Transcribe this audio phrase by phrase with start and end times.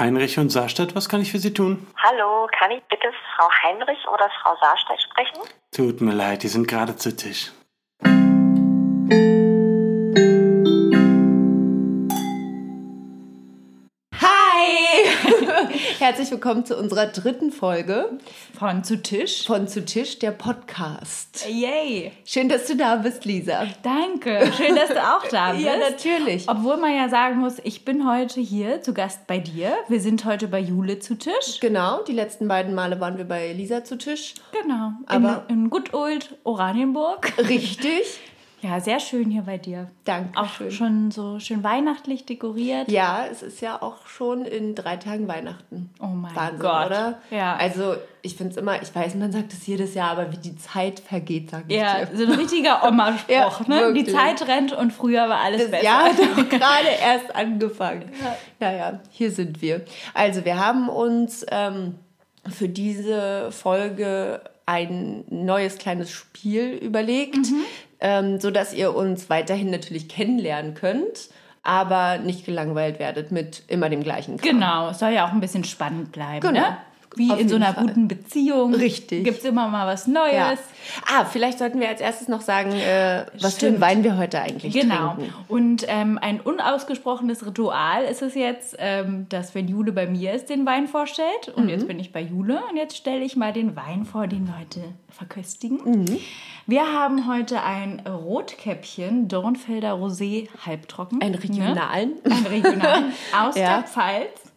[0.00, 1.86] Heinrich und Saarstadt, was kann ich für Sie tun?
[2.02, 5.40] Hallo, kann ich bitte Frau Heinrich oder Frau Saarstedt sprechen?
[5.72, 7.52] Tut mir leid, die sind gerade zu Tisch.
[16.00, 18.18] Herzlich willkommen zu unserer dritten Folge
[18.58, 19.44] Von zu Tisch.
[19.46, 21.46] von Zu Tisch, der Podcast.
[21.46, 22.12] Yay!
[22.24, 23.66] Schön, dass du da bist, Lisa.
[23.82, 24.50] Danke.
[24.56, 25.62] Schön, dass du auch da bist.
[25.66, 26.48] Ja, natürlich.
[26.48, 29.74] Obwohl man ja sagen muss, ich bin heute hier zu Gast bei dir.
[29.88, 31.60] Wir sind heute bei Jule zu Tisch.
[31.60, 34.34] Genau, die letzten beiden Male waren wir bei Lisa zu Tisch.
[34.62, 34.92] Genau.
[35.04, 37.30] Aber- in, in Good Old Oranienburg.
[37.46, 38.20] Richtig.
[38.62, 39.88] Ja, sehr schön hier bei dir.
[40.04, 42.90] Danke Auch schon so schön weihnachtlich dekoriert.
[42.90, 45.88] Ja, es ist ja auch schon in drei Tagen Weihnachten.
[45.98, 46.86] Oh mein Wahnsinn, Gott.
[46.86, 47.18] oder?
[47.30, 47.56] Ja.
[47.56, 50.56] Also, ich finde es immer, ich weiß, man sagt es jedes Jahr, aber wie die
[50.58, 52.16] Zeit vergeht, sage ich Ja, dir.
[52.16, 53.94] so ein richtiger Oma-Spruch, Ja, ne?
[53.94, 54.04] Die.
[54.04, 56.10] Zeit rennt und früher war alles Das besser.
[56.36, 58.10] Doch gerade erst angefangen.
[58.58, 59.86] Naja, hier sind wir.
[60.12, 61.94] Also, wir haben uns ähm,
[62.46, 67.62] für diese Folge ein neues kleines Spiel überlegt, Mhm.
[68.00, 71.28] Ähm, sodass ihr uns weiterhin natürlich kennenlernen könnt,
[71.62, 74.50] aber nicht gelangweilt werdet mit immer dem gleichen Kram.
[74.50, 76.60] Genau, es soll ja auch ein bisschen spannend bleiben, Genau.
[76.60, 76.76] ne?
[77.16, 77.86] Wie Auf in so einer Fall.
[77.86, 78.72] guten Beziehung.
[78.74, 79.24] Richtig.
[79.24, 80.32] Gibt es immer mal was Neues.
[80.32, 80.54] Ja.
[81.08, 84.40] Ah, vielleicht sollten wir als erstes noch sagen, äh, was für einen Wein wir heute
[84.40, 85.14] eigentlich Genau.
[85.14, 85.34] trinken.
[85.48, 90.50] Und ähm, ein unausgesprochenes Ritual ist es jetzt, ähm, dass wenn Jule bei mir ist,
[90.50, 91.48] den Wein vorstellt.
[91.54, 91.68] Und Mhm.
[91.70, 94.58] jetzt bin ich bei Jule und jetzt stelle ich mal den Wein vor, den wir
[94.60, 95.80] heute verköstigen.
[95.84, 96.18] Mhm.
[96.68, 101.20] Wir haben heute ein Rotkäppchen Dornfelder Rosé halbtrocken.
[101.20, 102.10] Einen regionalen.
[102.24, 102.30] Ne?
[102.36, 103.04] Ein regional
[103.40, 103.78] aus Ja.
[103.80, 104.49] der Pfalz.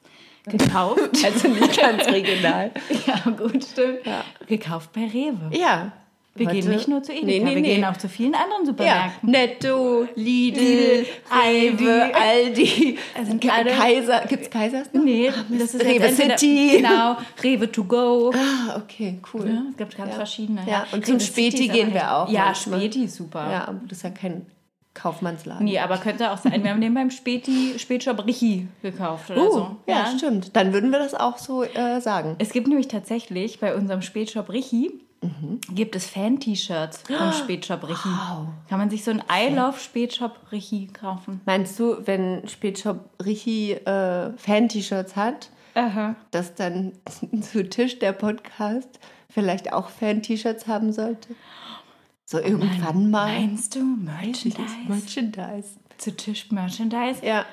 [0.46, 1.00] Gekauft.
[1.24, 2.72] Also nicht ganz regional.
[3.08, 4.06] ja, gut, stimmt.
[4.06, 4.24] Ja.
[4.48, 5.50] Gekauft bei Rewe.
[5.52, 5.92] Ja.
[6.36, 7.76] Wir Heute- gehen nicht nur zu Edeka, Nee, nee, wir nee.
[7.76, 9.30] gehen auch zu vielen anderen Ja, Supermärkten.
[9.30, 14.22] Netto, Lidl, Aldi, sind Ke- alle- Kaiser.
[14.28, 15.04] Gibt's Kaisers noch?
[15.04, 16.78] Nee, das ist Rewe City.
[16.78, 18.32] Genau, Rewe to go.
[18.34, 19.48] Ah, okay, cool.
[19.48, 20.16] Ja, es gibt ganz Ja.
[20.16, 20.62] verschiedene.
[20.68, 22.80] Ja, und zum Späti City gehen wir auch Ja, manchmal.
[22.80, 23.52] Späti super.
[23.52, 24.46] Ja, aber das ist ja kein
[24.94, 25.66] Kaufmannsladen.
[25.66, 29.52] Nee, aber könnte auch sein, wir haben den beim Späti, Spätshop Richi gekauft oder Uh,
[29.52, 29.76] so.
[29.88, 30.56] ja, stimmt.
[30.56, 32.36] Dann würden wir das auch so äh, sagen.
[32.40, 34.92] Es gibt nämlich tatsächlich bei unserem Spätshop Richi
[35.74, 38.10] gibt es Fan-T-Shirts vom Spätshop Richi.
[38.10, 38.48] Wow.
[38.70, 41.40] Kann man sich so ein I Love Spätshop Richi kaufen?
[41.46, 46.16] Meinst du, wenn Spätshop Richi äh, Fan-T-Shirts hat, Aha.
[46.32, 46.92] dass dann
[47.42, 49.00] zu Tisch der Podcast
[49.30, 51.30] vielleicht auch Fan-T-Shirts haben sollte?
[52.34, 53.28] So irgendwann mal.
[53.32, 54.64] Meinst du Merchandise?
[54.88, 55.70] Merchandise.
[56.00, 57.24] Zu Tisch Merchandise?
[57.24, 57.46] Ja,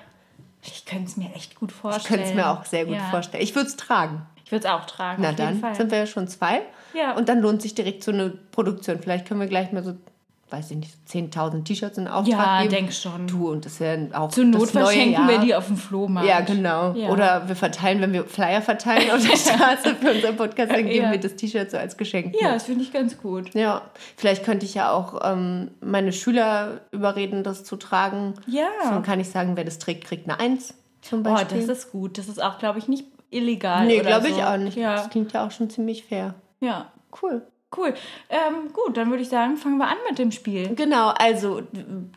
[0.63, 2.07] Ich könnte es mir echt gut ich vorstellen.
[2.07, 3.11] könnte es mir auch sehr gut Ja.
[3.11, 3.43] vorstellen.
[3.43, 4.23] Ich würde es tragen.
[4.43, 5.21] Ich würde es auch tragen.
[5.23, 5.75] Na dann Fall.
[5.75, 6.63] sind wir ja schon zwei.
[6.95, 7.15] Ja.
[7.15, 9.01] Und dann lohnt sich direkt so eine Produktion.
[9.03, 9.97] Vielleicht können wir gleich mal so,
[10.51, 12.71] weiß ich nicht, 10.000 T-Shirts in Auftrag Ja, geben.
[12.75, 13.27] denk schon.
[13.27, 16.29] Du, und das ja auch Zur Not verschenken wir die auf dem Flohmarkt.
[16.29, 16.93] Ja, genau.
[16.95, 17.11] Ja.
[17.11, 21.05] Oder wir verteilen, wenn wir Flyer verteilen auf der Straße für unseren Podcast, dann geben
[21.07, 21.11] Ja.
[21.13, 22.35] wir das T-Shirt so als Geschenk.
[22.41, 23.55] Ja, das finde ich ganz gut.
[23.55, 23.83] Ja,
[24.17, 28.35] vielleicht könnte ich ja auch ähm, meine Schüler überreden, das zu tragen.
[28.47, 28.67] Ja.
[28.85, 31.67] Dann kann ich sagen, wer das trägt, kriegt eine Eins zum Oh, Beispiel.
[31.67, 32.19] das ist gut.
[32.19, 33.87] Das ist auch, glaube ich, nicht illegal.
[33.87, 34.35] nee, glaube so.
[34.37, 34.77] ich auch nicht.
[34.77, 36.35] Ja, Das klingt ja auch schon ziemlich fair.
[36.61, 36.93] ja.
[37.23, 37.43] Cool.
[37.77, 37.95] Cool.
[38.29, 40.75] Ähm, gut, dann würde ich sagen, fangen wir an mit dem Spiel.
[40.75, 41.63] Genau, also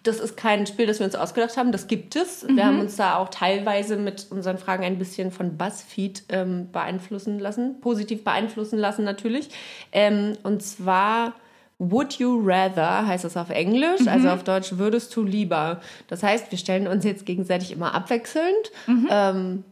[0.01, 2.41] das ist kein Spiel, das wir uns ausgedacht haben, das gibt es.
[2.43, 2.55] Mhm.
[2.57, 7.37] Wir haben uns da auch teilweise mit unseren Fragen ein bisschen von BuzzFeed ähm, beeinflussen
[7.39, 9.49] lassen, positiv beeinflussen lassen natürlich.
[9.91, 11.33] Ähm, und zwar
[11.79, 14.07] Would you rather heißt es auf Englisch, Mhm.
[14.07, 15.81] also auf Deutsch würdest du lieber.
[16.07, 18.71] Das heißt, wir stellen uns jetzt gegenseitig immer abwechselnd.
[18.87, 19.07] Mhm.
[19.11, 19.63] Ähm,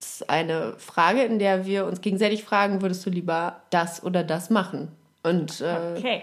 [0.00, 4.22] das ist eine Frage, in der wir uns gegenseitig fragen, würdest du lieber das oder
[4.24, 4.88] das machen?
[5.28, 6.22] Und äh, Okay.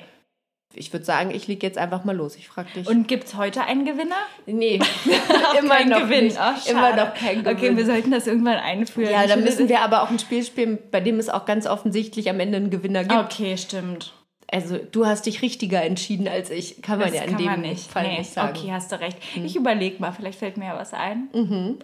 [0.73, 2.35] ich würde sagen, ich leg jetzt einfach mal los.
[2.35, 2.87] Ich frage dich.
[2.87, 4.15] Und gibt es heute einen Gewinner?
[4.45, 4.79] nee,
[5.59, 6.25] immer Kein noch Gewinn.
[6.25, 6.37] nicht.
[6.39, 7.57] Ach, immer noch kein Gewinn.
[7.57, 9.11] Okay, wir sollten das irgendwann einführen.
[9.11, 12.29] ja, dann müssen wir aber auch ein Spiel spielen, bei dem es auch ganz offensichtlich
[12.29, 13.13] am Ende einen Gewinner gibt.
[13.19, 14.13] Okay, stimmt.
[14.51, 16.81] Also du hast dich richtiger entschieden als ich.
[16.83, 17.91] Kann man Das ja in dem nicht.
[17.91, 18.19] Fall Nee.
[18.19, 18.55] nicht sagen.
[18.55, 19.17] Okay, hast du recht.
[19.43, 21.29] Ich überlege mal, vielleicht fällt mir ja was ein.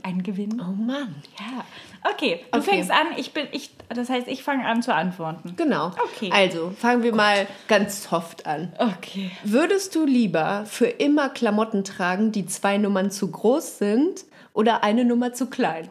[0.04, 0.62] Ein Gewinn.
[0.62, 1.16] Oh Mann.
[1.40, 1.66] Ja.
[2.03, 2.69] Okay, du Okay.
[2.71, 5.53] fängst an, ich bin, ich, das heißt, ich fange an zu antworten.
[5.56, 5.88] Genau.
[6.15, 6.31] Okay.
[6.33, 8.74] Also fangen wir mal ganz soft an.
[8.80, 9.30] Okay.
[9.44, 15.06] Würdest du lieber für immer Klamotten tragen, die zwei Nummern zu groß sind oder eine
[15.06, 15.88] Nummer zu klein?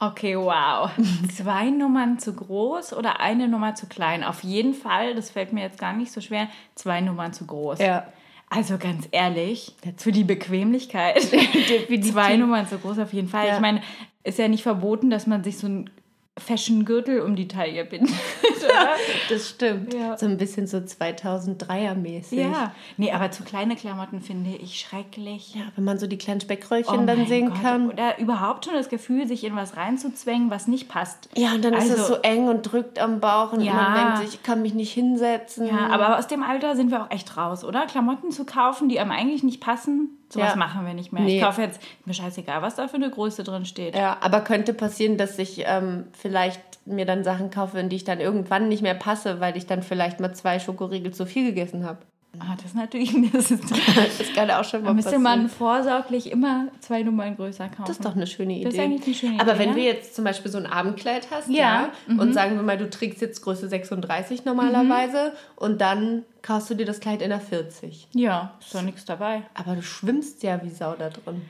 [0.00, 0.90] Okay, wow.
[1.34, 4.24] Zwei Nummern zu groß oder eine Nummer zu klein?
[4.24, 7.78] Auf jeden Fall, das fällt mir jetzt gar nicht so schwer, zwei Nummern zu groß.
[7.78, 8.06] Ja.
[8.50, 11.22] Also ganz ehrlich, für die Bequemlichkeit,
[12.02, 13.46] zwei Nummern zu groß auf jeden Fall.
[13.46, 13.54] Ja.
[13.54, 13.82] Ich meine,
[14.24, 15.90] ist ja nicht verboten, dass man sich so ein
[16.36, 18.10] Fashion-Gürtel um die Taille bindet.
[19.28, 19.92] Das stimmt.
[19.94, 20.16] Ja.
[20.16, 22.34] So ein bisschen so 2003er-mäßig.
[22.40, 22.72] ja.
[22.96, 25.54] Nee, aber zu kleine Klamotten finde ich schrecklich.
[25.54, 27.62] Ja, wenn man so die kleinen Speckröllchen Oh dann sehen Gott.
[27.62, 27.90] kann.
[27.90, 31.28] Oder überhaupt schon das Gefühl, sich in was reinzuzwängen, was nicht passt.
[31.36, 33.72] Ja, und dann ist es Also- so eng und drückt am Bauch und Ja.
[33.74, 35.66] man denkt sich, ich kann mich nicht hinsetzen.
[35.66, 37.86] Ja, aber aus dem Alter sind wir auch echt raus, oder?
[37.86, 40.56] Klamotten zu kaufen, die einem eigentlich nicht passen, sowas Ja.
[40.56, 41.22] machen wir nicht mehr.
[41.22, 41.36] Nee.
[41.38, 43.96] Ich kaufe jetzt, mir scheißegal, was da für eine Größe drin steht.
[43.96, 48.04] Ja, aber könnte passieren, dass ich ähm, vielleicht mir dann Sachen kaufe, in die ich
[48.04, 51.84] dann irgendwann nicht mehr passe, weil ich dann vielleicht mal zwei Schokoriegel zu viel gegessen
[51.86, 51.98] habe.
[52.40, 55.22] Ah, das ist natürlich, das ist, Das kann auch schon da mal müsste passieren.
[55.22, 57.84] man vorsorglich immer zwei Nummern größer kaufen.
[57.86, 58.64] das ist doch eine schöne Idee.
[58.64, 59.74] Das ist eigentlich eine schöne Aber Idee, wenn ja?
[59.74, 62.16] du jetzt zum Beispiel so ein Abendkleid hast, Ja, mhm.
[62.16, 66.74] ja, und sagen wir mal, du trägst jetzt Größe 36 normalerweise und dann kaufst du
[66.74, 68.08] dir das Kleid in der 40.
[68.12, 69.42] Ja, ist doch nichts dabei.
[69.54, 71.42] Aber du schwimmst ja wie Sau da drin.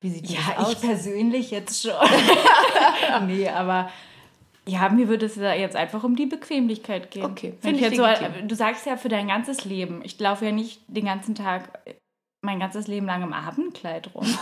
[0.00, 0.72] Wie sieht Ja, das aus?
[0.72, 1.92] ich persönlich jetzt schon.
[3.26, 3.88] nee, aber
[4.66, 7.24] ja, mir würde es jetzt einfach um die Bequemlichkeit gehen.
[7.24, 10.02] Okay, finde ich ich jetzt so, du sagst ja für dein ganzes Leben.
[10.04, 11.80] Ich laufe ja nicht den ganzen Tag
[12.42, 14.26] mein ganzes Leben lang im Abendkleid rum.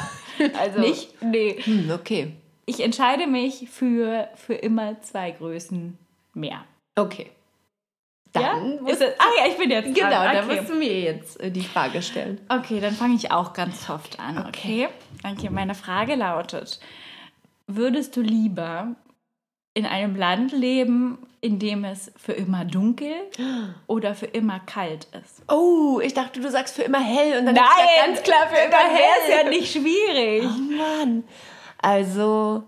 [0.59, 1.23] Also Nicht?
[1.23, 1.61] Nee.
[1.63, 2.33] Hm, okay.
[2.65, 5.99] Ich entscheide mich für, für immer zwei Größen
[6.33, 6.65] mehr.
[6.99, 7.31] Okay.
[8.33, 8.91] Dann ja?
[8.91, 10.35] Ist das, ah ja, ich bin jetzt Genau, dran.
[10.35, 10.57] da okay.
[10.57, 12.41] musst du mir jetzt äh, die Frage stellen.
[12.49, 14.89] Okay, dann fange ich auch ganz soft an, okay?
[15.23, 15.51] Danke.
[15.51, 16.81] Meine Frage lautet:
[17.67, 18.95] Würdest du lieber
[19.75, 23.13] in einem Land leben, in dem es für immer dunkel
[23.87, 25.43] oder für immer kalt ist?
[25.49, 28.67] Oh, ich dachte, du sagst für immer hell und dann ist ja ganz klar für
[28.67, 29.45] immer hell.
[29.45, 30.45] ja nicht schwierig.
[30.45, 31.25] Oh Mann.
[31.79, 32.65] Also,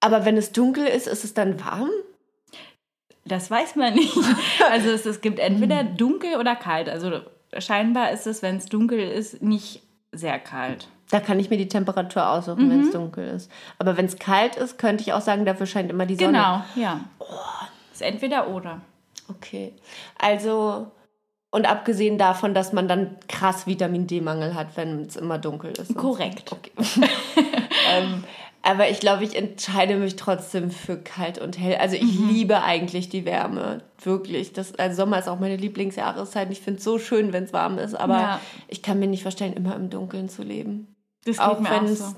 [0.00, 1.90] aber wenn es dunkel ist, ist es dann warm?
[3.24, 4.16] Das weiß man nicht.
[4.70, 6.88] Also es, es gibt entweder dunkel oder kalt.
[6.88, 7.20] Also
[7.58, 9.82] scheinbar ist es, wenn es dunkel ist, nicht
[10.12, 10.88] sehr kalt.
[11.10, 13.50] Da kann ich mir die Temperatur aussuchen, wenn es dunkel ist.
[13.78, 16.32] Aber wenn es kalt ist, könnte ich auch sagen, dafür scheint immer die Sonne.
[16.32, 17.00] Genau, ja.
[17.92, 18.80] Ist entweder oder.
[19.28, 19.72] Okay.
[20.18, 20.86] Also,
[21.50, 25.90] und abgesehen davon, dass man dann krass Vitamin D-Mangel hat, wenn es immer dunkel ist.
[25.90, 26.08] und so.
[26.08, 26.52] Korrekt.
[26.52, 26.70] Okay.
[27.92, 28.22] ähm,
[28.62, 31.76] aber ich glaube, ich entscheide mich trotzdem für kalt und hell.
[31.76, 32.28] Also ich Mhm.
[32.28, 33.80] liebe eigentlich die Wärme.
[34.02, 34.52] Wirklich.
[34.52, 36.50] Das, also Sommer ist auch meine Lieblingsjahreszeit.
[36.52, 37.94] Ich finde es so schön, wenn es warm ist.
[37.94, 38.40] Aber Ja.
[38.68, 40.94] ich kann mir nicht vorstellen, immer im Dunkeln zu leben.
[41.24, 41.98] Das geht Auch mir wenn auch es.
[41.98, 42.14] so.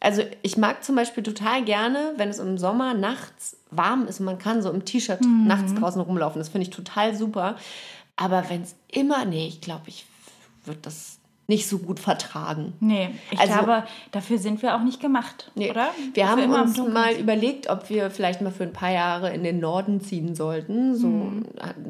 [0.00, 4.26] Also ich mag zum Beispiel total gerne, wenn es im Sommer nachts warm ist und
[4.26, 5.46] man kann so im T-Shirt Mhm.
[5.46, 6.38] nachts draußen rumlaufen.
[6.38, 7.56] Das finde ich total super.
[8.16, 10.06] Aber wenn es immer, nee, ich glaube, ich
[10.64, 11.15] würde das
[11.48, 12.72] nicht so gut vertragen.
[12.80, 15.70] Nee, ich Also- glaube, dafür sind wir auch nicht gemacht, Nee.
[15.70, 15.88] oder?
[16.14, 18.90] Wir Dass haben immer im uns mal überlegt, ob wir vielleicht mal für ein paar
[18.90, 21.44] Jahre in den Norden ziehen sollten, so Hm.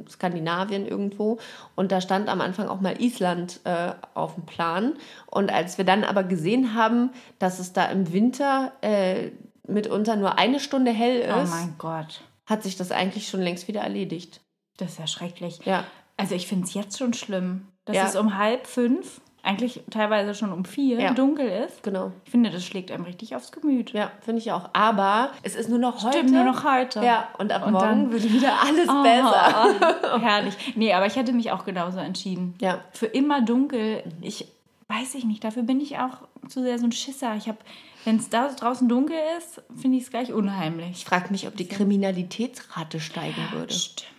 [0.09, 1.39] Skandinavien irgendwo.
[1.75, 4.95] Und da stand am Anfang auch mal Island äh, auf dem Plan.
[5.27, 9.31] Und als wir dann aber gesehen haben, dass es da im Winter äh,
[9.67, 13.69] mitunter nur eine Stunde hell Oh ist, mein Gott, hat sich das eigentlich schon längst
[13.69, 14.41] wieder erledigt.
[14.77, 15.61] das ist ja schrecklich.
[15.65, 15.85] Ja.
[16.19, 18.05] Also ich finde es jetzt schon schlimm, dass Ja.
[18.07, 21.15] es um halb fünf, eigentlich teilweise schon um vier, Ja.
[21.15, 21.83] dunkel ist.
[21.83, 22.13] Genau.
[22.25, 23.93] Ich finde, das schlägt einem richtig aufs Gemüt.
[23.93, 24.69] Ja, finde ich auch.
[24.73, 26.19] Aber es ist nur noch heute.
[26.19, 27.03] Stimmt, nur noch heute.
[27.05, 30.15] Ja, und ab Und morgen dann- wird wieder alles Oh, besser.
[30.15, 30.55] oh, herrlich.
[30.75, 32.55] Nee, aber ich hätte mich auch genauso entschieden.
[32.61, 32.81] Ja.
[32.93, 34.47] Für immer dunkel, ich
[34.89, 36.19] weiß ich nicht, dafür bin ich auch
[36.49, 37.35] zu sehr so ein Schisser.
[37.37, 37.59] Ich habe,
[38.05, 40.91] wenn es da draußen dunkel ist, finde ich es gleich unheimlich.
[40.91, 43.73] Ich frage mich, ob die Kriminalitätsrate steigen würde.
[43.75, 44.11] Stimmt.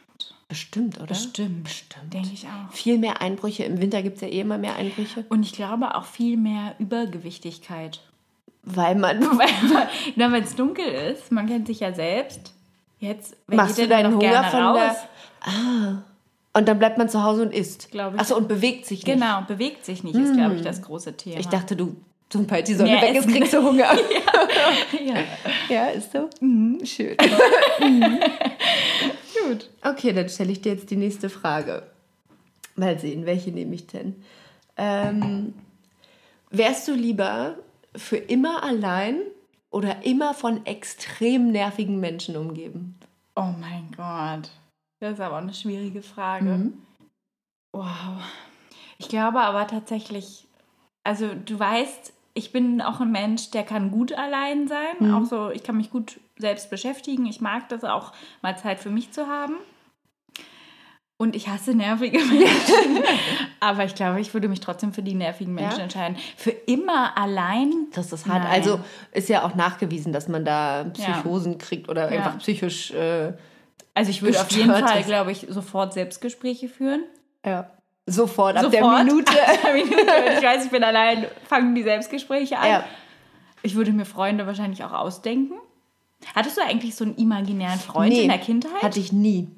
[0.49, 1.07] Bestimmt, oder?
[1.07, 1.65] Bestimmt.
[1.65, 2.13] Bestimmt.
[2.13, 2.73] Denke ich auch.
[2.73, 3.63] Viel mehr Einbrüche.
[3.63, 5.25] Im Winter gibt es ja eh immer mehr Einbrüche.
[5.29, 7.99] Und ich glaube auch viel mehr Übergewichtigkeit.
[8.63, 9.19] Weil man.
[10.15, 12.53] Na, wenn es dunkel ist, man kennt sich ja selbst.
[12.99, 14.95] Jetzt wer Machst du deinen Hunger von raus?
[15.45, 16.03] der.
[16.53, 17.91] Und dann bleibt man zu Hause und isst.
[17.91, 18.21] Glaube ich.
[18.21, 19.13] Achso, und bewegt sich nicht.
[19.13, 21.39] Genau, bewegt sich nicht, ist, glaube ich, das große Thema.
[21.39, 21.95] Ich dachte, du,
[22.33, 23.93] sobald die Sonne Mehr weg ist, kriegst du Hunger.
[25.05, 25.15] ja.
[25.69, 26.27] ja, ist so?
[26.83, 27.15] Schön.
[29.47, 29.69] Gut.
[29.81, 31.83] Okay, dann stelle ich dir jetzt die nächste Frage.
[32.75, 34.23] Mal sehen, welche nehme ich denn?
[34.75, 35.53] Ähm,
[36.49, 37.57] wärst du lieber
[37.95, 39.21] für immer allein
[39.71, 42.95] oder immer von extrem nervigen Menschen umgeben?
[43.35, 44.51] Oh mein Gott.
[44.99, 46.45] Das ist aber eine schwierige Frage.
[46.45, 46.73] Mhm.
[47.71, 48.21] Wow.
[48.97, 50.47] Ich glaube aber tatsächlich,
[51.03, 54.95] also du weißt, ich bin auch ein Mensch, der kann gut allein sein.
[54.99, 55.13] Mhm.
[55.15, 57.25] Auch so, ich kann mich gut selbst beschäftigen.
[57.25, 59.55] Ich mag das auch, mal Zeit für mich zu haben.
[61.19, 63.03] Und ich hasse nervige Menschen.
[63.59, 65.83] aber ich glaube, ich würde mich trotzdem für die nervigen Menschen Ja?
[65.85, 66.15] entscheiden.
[66.35, 67.73] Für immer allein.
[67.93, 68.43] Das ist hart.
[68.43, 68.51] Nein.
[68.51, 68.79] Also
[69.11, 72.19] ist ja auch nachgewiesen, dass man da Psychosen kriegt oder Ja.
[72.19, 72.91] einfach psychisch.
[72.91, 73.33] Äh,
[73.95, 77.03] Also ich würde auf jeden Fall, glaube ich, sofort Selbstgespräche führen.
[77.45, 77.71] ja.
[78.09, 78.73] Sofort, ab Sofort.
[78.81, 79.31] der Minute.
[79.31, 82.69] Ab der Minute, ich weiß, ich bin allein, fangen die Selbstgespräche an.
[82.69, 82.83] Ja.
[83.63, 85.55] Ich würde mir Freunde wahrscheinlich auch ausdenken.
[86.33, 88.81] Hattest du eigentlich so einen imaginären Freund in der Kindheit?
[88.81, 89.49] Hatte ich nie.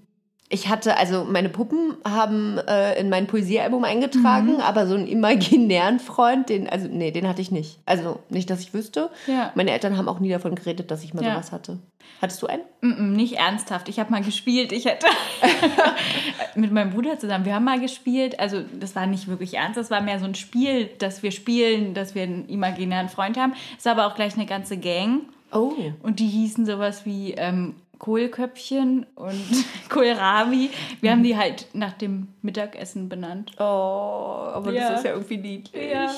[0.51, 4.61] Ich hatte, also meine Puppen haben äh, in mein Poesiealbum eingetragen, Mhm.
[4.61, 7.77] aber so einen imaginären Freund, den, also nee, den hatte ich nicht.
[7.85, 9.11] Also nicht, dass ich wüsste.
[9.27, 9.51] Ja.
[9.53, 11.33] Meine Eltern haben auch nie davon geredet, dass ich mal Ja.
[11.33, 11.77] sowas hatte.
[12.19, 12.63] Hattest du einen?
[12.81, 13.87] Mm, mm, nicht ernsthaft.
[13.89, 14.71] Ich habe mal gespielt.
[14.71, 15.05] Ich hätte
[16.55, 17.45] mit meinem Bruder zusammen.
[17.45, 18.39] Wir haben mal gespielt.
[18.39, 19.77] Also das war nicht wirklich ernst.
[19.77, 23.53] Das war mehr so ein Spiel, dass wir spielen, dass wir einen imaginären Freund haben.
[23.77, 25.21] Es war aber auch gleich eine ganze Gang.
[25.51, 25.73] Oh.
[26.03, 29.45] Und die hießen sowas wie ähm, Kohlköpfchen und
[29.89, 30.71] Kohlrabi.
[31.01, 33.51] Wir haben die halt nach dem Mittagessen benannt.
[33.59, 34.89] Oh, aber Ja.
[34.89, 35.91] das ist ja irgendwie niedlich.
[35.91, 36.09] Ja.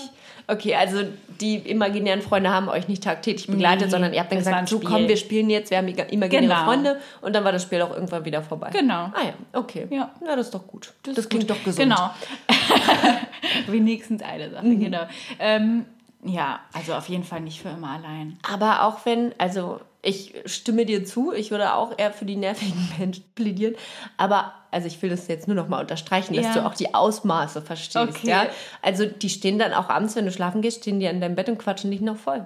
[0.47, 1.03] Okay, also
[1.39, 4.69] die imaginären Freunde haben euch nicht tagtäglich begleitet, Nee, sondern ihr habt dann das gesagt,
[4.69, 6.63] so komm, wir spielen jetzt, wir haben imaginäre Genau.
[6.65, 8.69] Freunde und dann war das Spiel auch irgendwann wieder vorbei.
[8.71, 9.11] Genau.
[9.13, 9.87] Ah ja, okay.
[9.89, 10.11] Ja.
[10.23, 10.93] Na, das ist doch gut.
[11.03, 11.57] Das, ist klingt gut.
[11.57, 11.89] doch gesund.
[11.89, 12.11] Genau.
[13.67, 15.07] Wenigstens eine Sache, genau.
[15.39, 15.85] Ähm,
[16.23, 18.37] ja, also auf jeden Fall nicht für immer allein.
[18.51, 22.89] Aber auch wenn, also ich stimme dir zu, ich würde auch eher für die nervigen
[22.99, 23.75] Menschen plädieren.
[24.17, 26.53] Aber, also ich will das jetzt nur noch mal unterstreichen, dass Ja.
[26.53, 28.09] du auch die Ausmaße verstehst.
[28.17, 28.29] Okay.
[28.29, 28.47] Ja?
[28.81, 31.49] Also die stehen dann auch abends, wenn du schlafen gehst, stehen die an deinem Bett
[31.49, 32.45] und quatschen dich noch voll.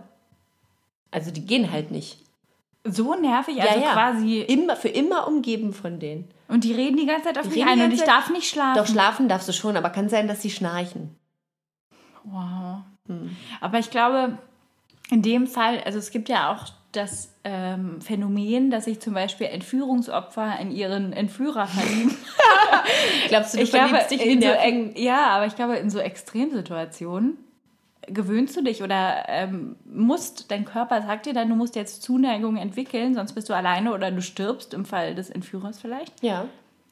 [1.12, 2.20] Also die gehen halt nicht.
[2.84, 3.94] So nervig, also ja, ja.
[3.94, 4.42] quasi.
[4.42, 6.30] Immer, für immer umgeben von denen.
[6.48, 8.48] Und die reden die ganze Zeit auf Die mich ein und ich Zeit- darf nicht
[8.50, 8.78] schlafen.
[8.78, 11.16] Doch schlafen darfst du schon, aber kann sein, dass sie schnarchen.
[12.24, 12.80] Wow.
[13.08, 13.36] Hm.
[13.62, 14.38] Aber ich glaube,
[15.10, 16.66] in dem Fall, also es gibt ja auch
[16.96, 22.16] das ähm, Phänomen, dass sich zum Beispiel Entführungsopfer in ihren Entführer verlieben.
[23.30, 25.90] Glaubst du, du ich glaube, verliebst dich in so, ex- ja, aber ich glaube, in
[25.90, 27.38] so Extremsituationen
[28.08, 32.56] gewöhnst du dich oder ähm, musst, dein Körper sagt dir dann, du musst jetzt Zuneigung
[32.58, 36.22] entwickeln, sonst bist du alleine oder du stirbst im Fall des Entführers vielleicht.
[36.24, 36.46] Ja,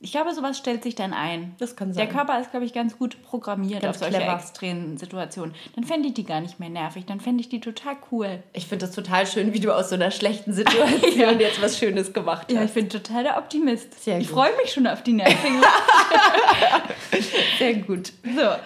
[0.04, 1.56] Ich glaube, sowas stellt sich dann ein.
[1.60, 2.10] das kann Der sein.
[2.14, 4.36] Körper ist, glaube ich, ganz gut programmiert Ganz auf solche clever.
[4.38, 5.56] extremen Situationen.
[5.76, 7.06] Dann fände ich die gar nicht mehr nervig.
[7.06, 8.44] Dann fände ich die total cool.
[8.52, 12.12] Ich finde das total schön, wie du aus so einer schlechten Situation jetzt was Schönes
[12.12, 12.54] gemacht hast.
[12.54, 14.04] Ja, ich bin total der Optimist.
[14.04, 15.62] Sehr ich freue mich schon auf die nervigen.
[17.58, 18.12] Sehr gut.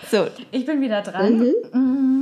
[0.09, 1.37] so, So, ich bin wieder dran.
[1.39, 2.16] Mhm.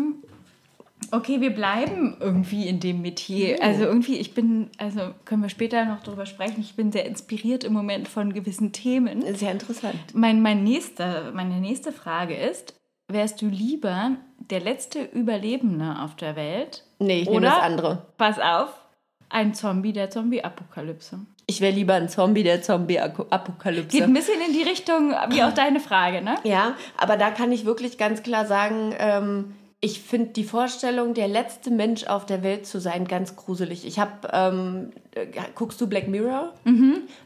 [1.12, 3.62] Okay, wir bleiben irgendwie in dem Metier.
[3.62, 7.64] Also irgendwie, ich bin, also können wir später noch drüber sprechen, ich bin sehr inspiriert
[7.64, 9.24] im Moment von gewissen Themen.
[9.36, 9.96] sehr interessant.
[10.14, 12.74] Mein, mein nächster, meine nächste Frage ist,
[13.08, 16.84] wärst du lieber der letzte Überlebende auf der Welt?
[17.00, 18.06] Nee, ich nehme das andere.
[18.18, 18.70] Pass auf,
[19.30, 21.20] ein Zombie der Zombie-Apokalypse.
[21.48, 23.98] Ich wäre lieber ein Zombie der Zombie-Apokalypse.
[23.98, 26.36] Geht ein bisschen in die Richtung, wie auch deine Frage, ne?
[26.44, 31.27] Ja, aber da kann ich wirklich ganz klar sagen, ähm, ich finde die Vorstellung, der
[31.27, 33.86] letzte Mensch auf der Welt zu sein, ganz gruselig.
[33.86, 36.53] Ich habe, ähm, äh, guckst du Black Mirror?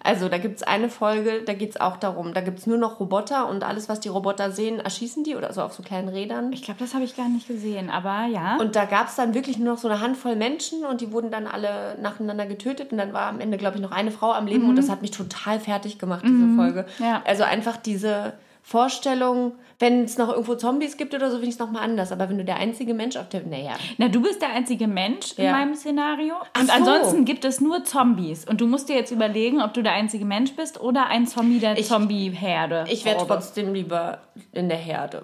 [0.04, 2.78] Also da gibt es eine Folge, da geht es auch darum, da gibt es nur
[2.78, 6.10] noch Roboter und alles, was die Roboter sehen, erschießen die oder so auf so kleinen
[6.10, 6.52] Rädern.
[6.52, 8.58] Ich glaube, das habe ich gar nicht gesehen, aber ja.
[8.58, 11.32] Und da gab es dann wirklich nur noch so eine Handvoll Menschen und die wurden
[11.32, 14.48] dann alle nacheinander getötet und dann war am Ende, glaube ich, noch eine Frau am
[14.48, 16.86] Leben und das hat mich total fertig gemacht, diese Folge.
[17.00, 17.22] Ja.
[17.26, 18.34] Also einfach diese
[18.70, 22.12] Vorstellung, wenn es noch irgendwo Zombies gibt oder so, finde ich es nochmal anders.
[22.12, 25.34] Aber wenn du der einzige Mensch auf der, naja, Na, du bist der einzige Mensch
[25.38, 25.54] in Ja.
[25.54, 26.36] meinem Szenario.
[26.54, 26.74] Ach Und so.
[26.74, 28.46] ansonsten gibt es nur Zombies.
[28.46, 31.58] Und du musst dir jetzt überlegen, ob du der einzige Mensch bist oder ein Zombie
[31.60, 32.86] der Ich- Zombie-Herde.
[32.90, 33.28] ich wäre Horde.
[33.34, 34.20] trotzdem lieber
[34.52, 35.24] in der Herde.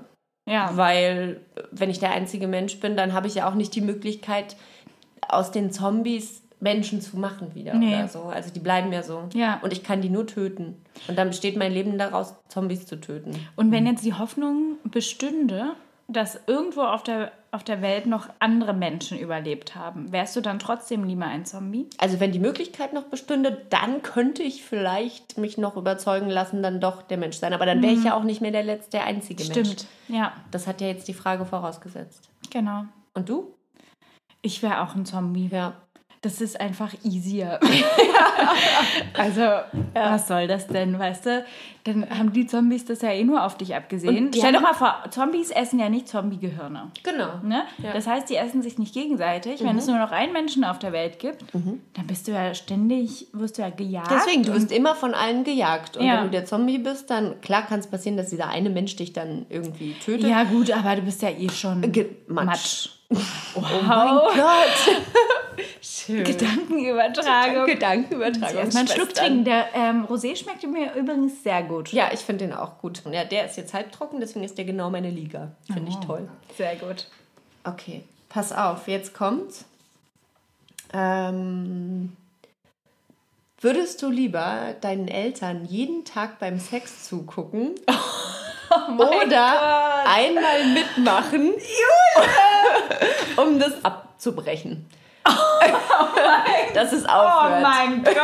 [0.49, 0.71] Ja.
[0.75, 4.55] Weil, wenn ich der einzige Mensch bin, dann habe ich ja auch nicht die Möglichkeit,
[5.27, 7.95] aus den Zombies Menschen zu machen wieder Nee.
[7.95, 8.23] oder so.
[8.23, 9.23] Also die bleiben ja so.
[9.33, 9.59] Ja.
[9.61, 10.75] Und ich kann die nur töten.
[11.07, 13.31] Und dann besteht mein Leben daraus, Zombies zu töten.
[13.55, 15.71] Und wenn jetzt die Hoffnung bestünde,
[16.07, 20.59] dass irgendwo auf der, auf der Welt noch andere Menschen überlebt haben, wärst du dann
[20.59, 21.87] trotzdem lieber ein Zombie?
[21.97, 26.79] Also wenn die Möglichkeit noch bestünde, dann könnte ich vielleicht mich noch überzeugen lassen, dann
[26.79, 27.53] doch der Mensch sein.
[27.53, 29.55] Aber dann wäre ich ja auch nicht mehr der letzte, der einzige Mensch.
[29.57, 29.63] Mhm.
[29.65, 29.87] Stimmt.
[30.07, 32.29] Ja, Das hat ja jetzt die Frage vorausgesetzt.
[32.51, 32.83] genau.
[33.15, 33.53] Und du?
[34.43, 35.49] Ich wäre auch ein Zombie.
[35.51, 35.73] Ja.
[36.25, 37.59] Das ist einfach easier.
[39.13, 39.41] also,
[39.93, 41.45] was soll das denn, weißt du?
[41.83, 44.31] Dann haben die Zombies das ja eh nur auf dich abgesehen.
[44.35, 46.89] Stell doch mal vor, Zombies essen ja nicht Zombie-Gehirne.
[47.03, 47.27] Genau.
[47.43, 47.61] Ne?
[47.77, 47.93] Ja.
[47.93, 49.61] Das heißt, die essen sich nicht gegenseitig.
[49.61, 49.67] Mhm.
[49.67, 53.27] Wenn es nur noch einen Menschen auf der Welt gibt, dann bist du ja ständig,
[53.33, 54.09] wirst du ja gejagt.
[54.09, 55.95] Deswegen, du wirst immer von allen gejagt.
[55.95, 56.15] Und Ja.
[56.17, 59.13] wenn du der Zombie bist, dann klar kann es passieren, dass dieser eine Mensch dich
[59.13, 60.27] dann irgendwie tötet.
[60.27, 62.47] Ja, gut, aber du bist ja eh schon Ge- Matsch.
[62.47, 62.89] Matsch.
[63.55, 64.95] Oh mein Gott.
[66.05, 66.23] Schön.
[66.23, 67.65] Gedankenübertragung.
[67.65, 68.57] Gedankenübertragung.
[68.63, 69.43] Jetzt mal einen Schluck trinken.
[69.45, 71.91] Der ähm, Rosé schmeckt mir übrigens sehr gut.
[71.91, 73.01] Ja, ich finde den auch gut.
[73.11, 75.51] Ja, der ist jetzt halbtrocken, deswegen ist der genau meine Liga.
[75.65, 75.97] Finde Oh.
[75.99, 76.29] ich toll.
[76.57, 77.07] Sehr gut.
[77.63, 79.65] Okay, pass auf, jetzt kommt's.
[80.93, 82.15] Ähm,
[83.59, 87.71] würdest du lieber deinen Eltern jeden Tag beim Sex zugucken
[88.97, 91.53] oder einmal mitmachen,
[93.37, 94.85] um das abzubrechen?
[96.73, 97.61] dass es Oh aufhört.
[97.61, 98.15] mein Gott!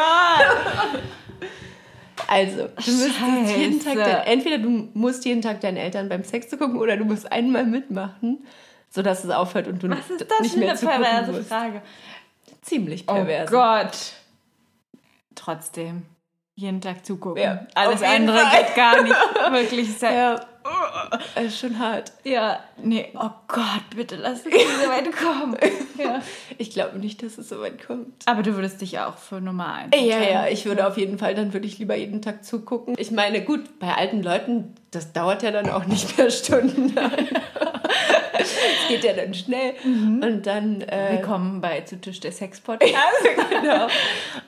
[2.27, 3.57] Also, du Scheiße.
[3.57, 6.95] jeden Tag, dein, entweder du musst jeden Tag deinen Eltern beim Sex zu gucken oder
[6.95, 8.45] du musst einmal mitmachen,
[8.89, 11.49] sodass es aufhört und du Was ist das nicht für mehr eine zu perverse musst.
[11.49, 11.81] Frage?
[12.61, 13.49] Ziemlich Oh pervers.
[13.51, 13.97] Gott.
[15.35, 16.03] Trotzdem.
[16.55, 17.41] Jeden Tag zugucken.
[17.41, 18.63] Ja, Alles andere Fall.
[18.65, 19.15] geht gar nicht.
[19.51, 20.11] Wirklich sehr.
[20.11, 20.45] Ja,
[21.35, 22.11] das ist schon hart.
[22.23, 25.57] Ja, nee, oh Gott, bitte lass mich nicht so weit kommen.
[25.97, 26.19] Ja.
[26.57, 28.23] Ich glaube nicht, dass es so weit kommt.
[28.25, 31.35] Aber du würdest dich auch für Nummer 1 Ja, ja, ich würde auf jeden Fall,
[31.35, 32.95] dann würde ich lieber jeden Tag zugucken.
[32.97, 36.95] Ich meine, gut, bei alten Leuten, das dauert ja dann auch nicht mehr Stunden.
[38.33, 38.55] Es
[38.87, 39.75] geht ja dann schnell.
[39.83, 40.81] Und dann.
[40.81, 42.95] Äh, Willkommen bei Zu Tisch der Sex-Podcast.
[43.49, 43.87] genau.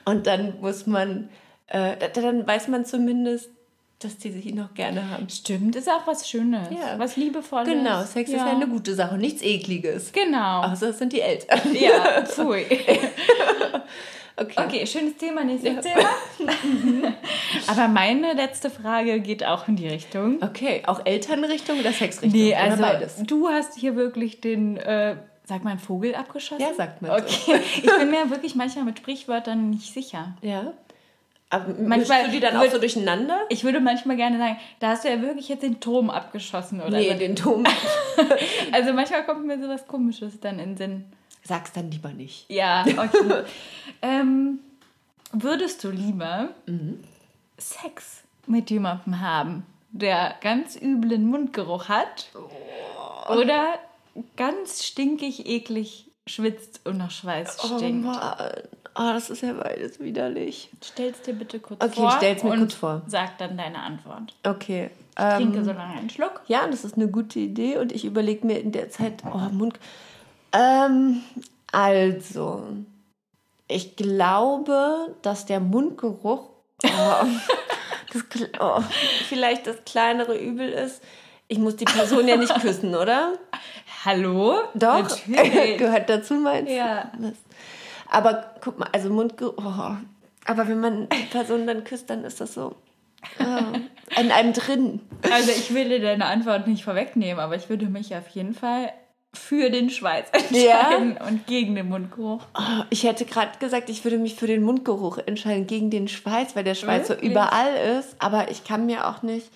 [0.04, 1.28] Und dann muss man,
[1.68, 3.50] äh, da- dann weiß man zumindest,
[3.98, 5.28] dass die sich noch gerne haben.
[5.28, 6.68] Stimmt, ist auch was Schönes.
[6.70, 6.98] Ja.
[6.98, 7.68] Was Liebevolles.
[7.68, 10.12] Genau, Sex ist ja ja eine gute Sache, nichts Ekliges.
[10.12, 10.62] Genau.
[10.64, 11.60] Außer es sind die Eltern.
[11.74, 12.66] Ja, pfui.
[14.36, 14.64] Okay.
[14.66, 16.08] Okay, schönes Thema, nächstes Thema.
[17.68, 20.42] Aber meine letzte Frage geht auch in die Richtung.
[20.42, 22.40] Okay, auch Elternrichtung oder Sexrichtung?
[22.40, 23.22] Nee, also beides?
[23.22, 26.62] du hast hier wirklich den, äh, sag mal, einen Vogel abgeschossen?
[26.62, 27.16] Ja, sagt man so.
[27.18, 30.34] Okay, ich bin mir wirklich manchmal mit Sprichwörtern nicht sicher.
[30.42, 30.72] Ja.
[31.54, 33.42] Aber Manchmal du die dann auch wird- so durcheinander?
[33.48, 36.98] Ich würde manchmal gerne sagen, da hast du ja wirklich jetzt den Turm abgeschossen oder
[36.98, 37.18] Nee, so.
[37.18, 37.64] den Tom.
[38.72, 41.04] Also manchmal kommt mir sowas Komisches dann in den Sinn.
[41.42, 42.46] Sag's dann lieber nicht.
[42.50, 43.44] Ja, okay.
[44.02, 44.60] ähm,
[45.32, 47.02] würdest du lieber Mhm.
[47.58, 53.32] Sex mit jemandem haben, der ganz üblen Mundgeruch hat Oh.
[53.34, 53.78] oder
[54.36, 58.06] ganz stinkig, eklig schwitzt und nach Schweiß Oh stinkt?
[58.06, 58.50] Mann.
[58.96, 60.70] Oh, das ist ja beides widerlich.
[60.84, 62.08] Stell's dir bitte kurz Okay, vor.
[62.08, 63.02] ich stell's mir und kurz vor.
[63.06, 64.34] Sag dann deine Antwort.
[64.44, 64.90] Okay.
[65.16, 66.42] Trinke Ähm, so lange einen Schluck.
[66.46, 69.78] ja, das ist eine gute Idee und ich überlege mir in der Zeit, oh, Mund.
[70.52, 71.22] Ähm,
[71.72, 72.62] also,
[73.68, 76.48] ich glaube, dass der Mundgeruch
[76.84, 76.88] oh,
[78.12, 78.24] das,
[78.60, 78.80] oh,
[79.28, 81.02] vielleicht das kleinere Übel ist.
[81.46, 83.34] Ich muss die Person ja nicht küssen, oder?
[84.04, 84.60] Hallo?
[84.74, 86.76] Doch, gehört dazu, meinst du?
[86.76, 87.10] Ja.
[88.08, 89.54] Aber guck mal, also Mundgeruch.
[89.58, 89.96] Oh.
[90.46, 92.76] Aber wenn man die Person dann küsst, dann ist das so
[93.40, 95.00] oh, in einem drin.
[95.30, 98.92] Also ich will dir deine Antwort nicht vorwegnehmen, aber ich würde mich auf jeden Fall
[99.32, 100.92] für den Schweiß Ja?
[100.92, 102.42] entscheiden und gegen den Mundgeruch.
[102.56, 106.54] Oh, ich hätte gerade gesagt, ich würde mich für den Mundgeruch entscheiden, gegen den Schweiß,
[106.54, 107.32] weil der Schweiß so Wirklich?
[107.32, 108.16] überall ist.
[108.20, 109.48] Aber ich kann mir auch nicht.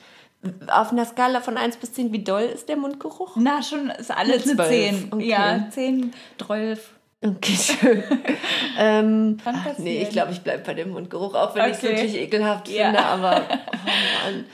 [0.71, 3.37] Auf einer Skala von 1 bis 10, wie doll ist der Mundgeruch?
[3.37, 5.13] Na, schon ist alles Eine eine Zwölf, 10.
[5.13, 5.29] okay.
[5.29, 6.91] Ja, 10, 12.
[7.25, 8.03] Okay, schön.
[8.79, 11.97] ähm, ach, nee, ich glaube, ich bleibe bei dem Mundgeruch, auch wenn ich es Okay.
[11.97, 12.85] wirklich ekelhaft Ja.
[12.87, 13.05] finde.
[13.05, 13.55] Aber oh
[14.25, 14.45] Mann.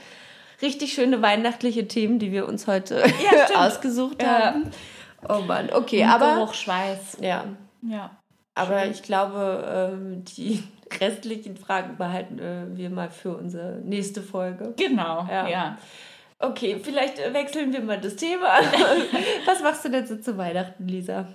[0.61, 3.55] richtig schöne weihnachtliche Themen, die wir uns heute stimmt.
[3.55, 4.27] ausgesucht Ja.
[4.45, 4.71] haben.
[5.29, 7.17] Oh Mann, okay, aber Mundgeruch, Schweiß.
[7.21, 7.45] ja,
[7.83, 8.09] Ja.
[8.55, 10.63] aber ich glaube, ähm, die
[10.99, 14.73] restlichen Fragen behalten äh, wir mal für unsere nächste Folge.
[14.77, 15.47] Genau, Ja.
[15.47, 15.77] ja.
[16.39, 18.59] Okay, vielleicht äh, wechseln wir mal das Thema.
[19.45, 21.27] Was machst du denn so zu Weihnachten, Lisa?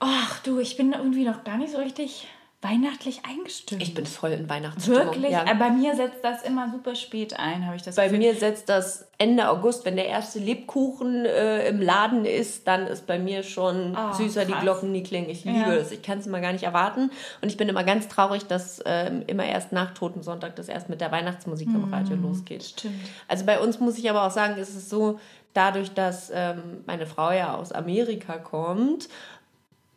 [0.00, 2.26] Ach du, ich bin irgendwie noch gar nicht so richtig
[2.62, 3.82] weihnachtlich eingestimmt.
[3.82, 5.00] Ich bin voll in Weihnachtsstimmung.
[5.04, 5.32] Wirklich?
[5.32, 5.42] Ja.
[5.42, 8.20] Aber bei mir setzt das immer super spät ein, habe ich das Bei Gefühl.
[8.20, 13.06] mir setzt das Ende August, wenn der erste Lebkuchen äh, im Laden ist, dann ist
[13.06, 14.62] bei mir schon Ah, süßer die krass.
[14.62, 15.28] Glocken, die klingen.
[15.28, 15.74] Ich liebe Ja.
[15.74, 15.92] das.
[15.92, 17.10] Ich kann es immer gar nicht erwarten.
[17.42, 21.02] Und ich bin immer ganz traurig, dass ähm, immer erst nach Totensonntag das erst mit
[21.02, 22.62] der Weihnachtsmusik im Radio losgeht.
[22.62, 22.94] Mm, Stimmt.
[23.28, 25.20] Also bei uns muss ich aber auch sagen, ist es so,
[25.52, 29.10] dadurch, dass ähm, meine Frau ja aus Amerika kommt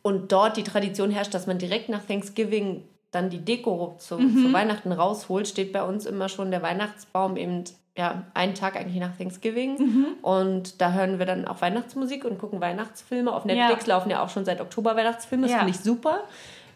[0.07, 4.51] und dort die Tradition herrscht, dass man direkt nach Thanksgiving dann die Deko zu, zu
[4.53, 7.63] Weihnachten rausholt, steht bei uns immer schon der Weihnachtsbaum eben
[7.97, 10.05] ja, einen Tag eigentlich nach Thanksgiving.
[10.21, 13.33] Und da hören wir dann auch Weihnachtsmusik und gucken Weihnachtsfilme.
[13.33, 13.95] Auf Netflix Ja.
[13.95, 15.43] laufen ja auch schon seit Oktober Weihnachtsfilme.
[15.43, 15.57] Das Ja.
[15.59, 16.19] finde ich super.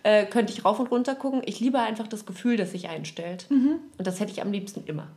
[0.04, 1.42] Äh, könnte ich rauf und runter gucken.
[1.46, 3.46] Ich liebe einfach das Gefühl, das sich einstellt.
[3.52, 5.08] Und das hätte ich am liebsten immer.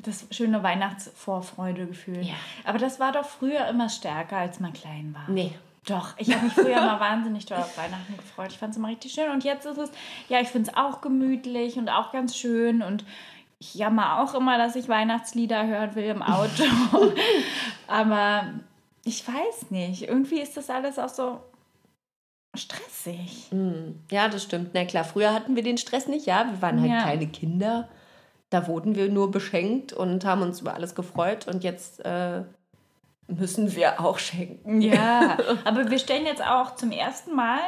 [0.00, 2.22] Das schöne Weihnachtsvorfreudegefühl.
[2.24, 2.34] Ja.
[2.64, 5.28] Aber das war doch früher immer stärker, als man klein war.
[5.32, 5.52] Nee.
[5.88, 8.48] Doch, ich habe mich früher mal wahnsinnig doll auf Weihnachten gefreut.
[8.52, 9.30] Ich fand es immer richtig schön.
[9.30, 9.90] Und jetzt ist es,
[10.28, 12.82] ja, ich finde es auch gemütlich und auch ganz schön.
[12.82, 13.04] Und
[13.58, 16.64] ich jammer auch immer, dass ich Weihnachtslieder hören will im Auto.
[17.86, 18.44] Aber
[19.04, 20.02] ich weiß nicht.
[20.02, 21.40] Irgendwie ist das alles auch so
[22.56, 23.50] stressig.
[24.10, 24.70] Ja, das stimmt.
[24.74, 26.46] Na klar, früher hatten wir den Stress nicht, ja.
[26.50, 27.02] Wir waren halt Ja.
[27.02, 27.88] kleine Kinder.
[28.50, 31.46] Da wurden wir nur beschenkt und haben uns über alles gefreut.
[31.46, 32.42] Und jetzt äh,
[33.28, 34.80] müssen wir auch schenken.
[34.80, 37.60] Ja, aber wir stellen jetzt auch zum ersten Mal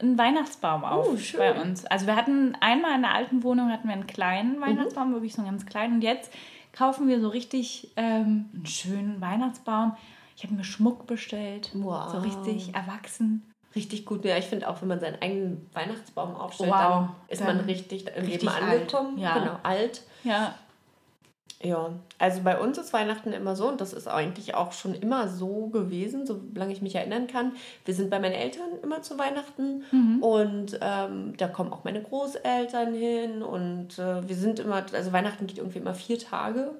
[0.00, 1.84] einen Weihnachtsbaum auf Oh, bei uns.
[1.86, 4.62] Also wir hatten einmal in der alten Wohnung hatten wir einen kleinen Mhm.
[4.62, 5.96] Weihnachtsbaum, wirklich so einen ganz kleinen.
[5.96, 6.32] Und jetzt
[6.72, 9.94] kaufen wir so richtig ähm, einen schönen Weihnachtsbaum.
[10.36, 12.12] Ich habe mir Schmuck bestellt, Wow.
[12.12, 13.42] so richtig erwachsen.
[13.76, 14.24] Richtig gut.
[14.24, 16.78] Ja, ich finde auch, wenn man seinen eigenen Weihnachtsbaum aufstellt, Wow.
[16.78, 18.62] dann ist man Dann richtig im Leben alt.
[18.62, 19.18] angekommen.
[19.18, 19.38] Ja.
[19.38, 20.02] Genau, alt.
[20.24, 20.54] Ja.
[21.62, 25.28] Ja, also bei uns ist Weihnachten immer so und das ist eigentlich auch schon immer
[25.28, 27.52] so gewesen, solange ich mich erinnern kann.
[27.84, 29.84] Wir sind bei meinen Eltern immer zu Weihnachten
[30.22, 35.46] und ähm, da kommen auch meine Großeltern hin und äh, wir sind immer, also Weihnachten
[35.46, 36.72] geht irgendwie immer vier Tage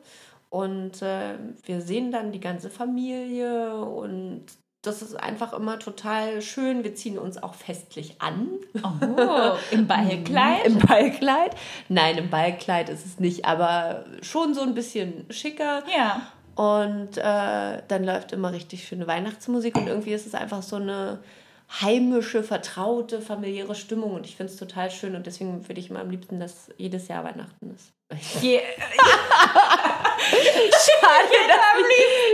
[0.49, 4.47] und äh, wir sehen dann die ganze Familie und
[4.83, 6.85] das ist einfach immer total schön.
[6.85, 8.49] Wir ziehen uns auch festlich an.
[8.83, 10.65] Oh, im Ballkleid?
[10.65, 11.55] Im Ballkleid?
[11.89, 15.83] Nein, im Ballkleid ist es nicht, aber schon so ein bisschen schicker.
[15.95, 16.23] Ja.
[16.55, 21.21] Und äh, dann läuft immer richtig schöne Weihnachtsmusik und irgendwie ist es einfach so eine
[21.81, 26.01] heimische, vertraute, familiäre Stimmung und ich finde es total schön und deswegen würde ich immer
[26.01, 27.93] am liebsten, dass jedes Jahr Weihnachten ist.
[28.41, 28.61] Je
[30.21, 31.29] Schade,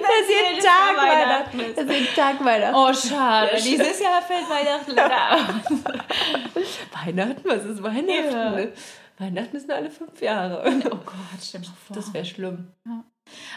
[0.03, 1.79] dass jeden Tag Weihnachten ist.
[1.79, 2.75] Jeden Tag Weihnachten.
[2.75, 3.57] oh, schade.
[3.63, 5.71] Dieses Jahr fällt Weihnachten leider aus.
[7.05, 7.43] Weihnachten?
[7.45, 8.33] Was ist Weihnachten?
[8.33, 8.59] Ja.
[9.19, 10.63] Weihnachten ist nur alle fünf Jahre.
[10.87, 11.97] Oh Gott, stell mal vor.
[11.97, 12.73] Das wäre schlimm.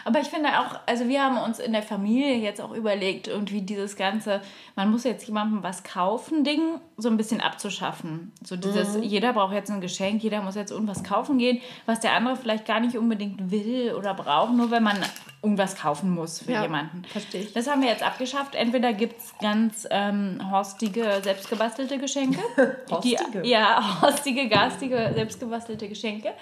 [0.04, 3.62] Aber ich finde auch, also wir haben uns in der Familie jetzt auch überlegt, irgendwie
[3.62, 4.40] dieses ganze,
[4.76, 8.32] man muss jetzt jemandem was kaufen, Ding so ein bisschen abzuschaffen.
[8.44, 12.14] So dieses, jeder braucht jetzt ein Geschenk, jeder muss jetzt irgendwas kaufen gehen, was der
[12.14, 14.98] andere vielleicht gar nicht unbedingt will oder braucht, nur wenn man
[15.42, 17.04] irgendwas kaufen muss für Ja, jemanden.
[17.04, 17.52] verstehe ich.
[17.52, 18.54] Das haben wir jetzt abgeschafft.
[18.54, 22.40] Entweder gibt es ganz ähm, horstige, selbstgebastelte Geschenke.
[22.90, 23.42] Horstige?
[23.42, 26.32] Die, ja, horstige, garstige, selbstgebastelte Geschenke.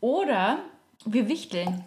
[0.00, 0.58] Oder
[1.04, 1.82] wir wichteln.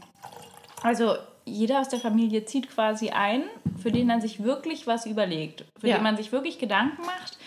[0.83, 3.43] Also jeder aus der Familie zieht quasi ein,
[3.81, 5.95] für den man sich wirklich was überlegt, für Ja.
[5.97, 7.37] den man sich wirklich Gedanken macht.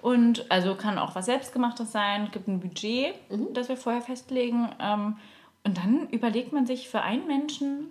[0.00, 3.52] Und also kann auch was Selbstgemachtes sein, es gibt ein Budget, Mhm.
[3.54, 4.68] das wir vorher festlegen.
[4.80, 5.16] Ähm,
[5.64, 7.88] und dann überlegt man sich für einen Menschen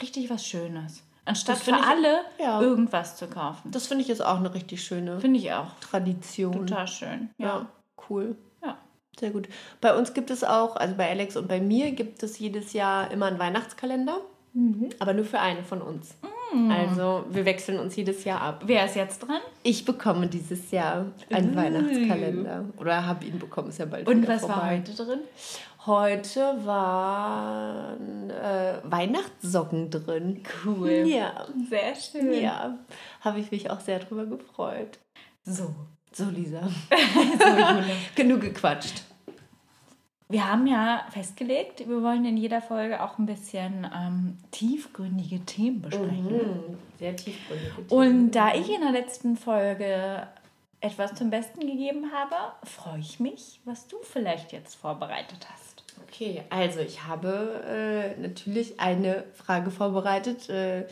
[0.00, 1.02] richtig was Schönes.
[1.26, 2.60] Anstatt für ich- alle ja.
[2.60, 3.70] irgendwas zu kaufen.
[3.70, 6.66] Das finde ich ist auch eine richtig schöne Finde ich auch Tradition.
[6.66, 7.30] total schön.
[7.38, 7.66] Ja, Ja.
[8.08, 8.36] cool.
[9.18, 9.48] Sehr gut.
[9.80, 13.10] Bei uns gibt es auch, also bei Alex und bei mir gibt es jedes Jahr
[13.10, 14.18] immer einen Weihnachtskalender.
[15.00, 16.14] Aber nur für eine von uns.
[16.70, 18.62] Also wir wechseln uns jedes Jahr ab.
[18.66, 19.40] Wer ist jetzt dran?
[19.64, 21.56] Ich bekomme dieses Jahr einen Uh.
[21.56, 22.64] Weihnachtskalender.
[22.76, 24.76] Oder habe ihn bekommen, ist ja bald Und was war vorbei.
[24.78, 25.20] heute drin?
[25.86, 30.42] Heute waren äh, Weihnachtssocken drin.
[30.64, 31.02] Cool.
[31.04, 32.40] Ja, Sehr schön.
[32.40, 32.78] ja.
[33.22, 35.00] Habe ich mich auch sehr drüber gefreut.
[35.44, 35.74] So.
[36.14, 36.60] So, Lisa.
[38.14, 39.02] Genug gequatscht.
[40.28, 45.82] Wir haben ja festgelegt, wir wollen in jeder Folge auch ein bisschen ähm, tiefgründige Themen
[45.82, 46.26] besprechen.
[46.26, 46.78] Mhm.
[46.98, 47.90] Sehr tiefgründig.
[47.90, 50.26] Und da ich in der letzten Folge
[50.80, 55.84] etwas zum Besten gegeben habe, freue ich mich, was du vielleicht jetzt vorbereitet hast.
[56.08, 60.48] Okay, also ich habe äh, natürlich eine Frage vorbereitet.
[60.48, 60.86] Äh,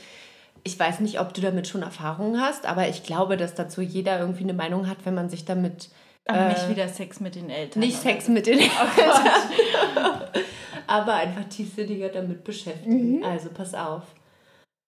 [0.64, 4.18] ich weiß nicht, ob du damit schon Erfahrung hast, aber ich glaube, dass dazu jeder
[4.18, 5.90] irgendwie eine Meinung hat, wenn man sich damit
[6.24, 7.80] Aber nicht wieder Sex mit den Eltern.
[7.80, 8.80] nicht oder Sex mit den Eltern,
[10.86, 13.24] aber einfach tiefsinniger damit beschäftigen.
[13.24, 14.04] Also pass auf.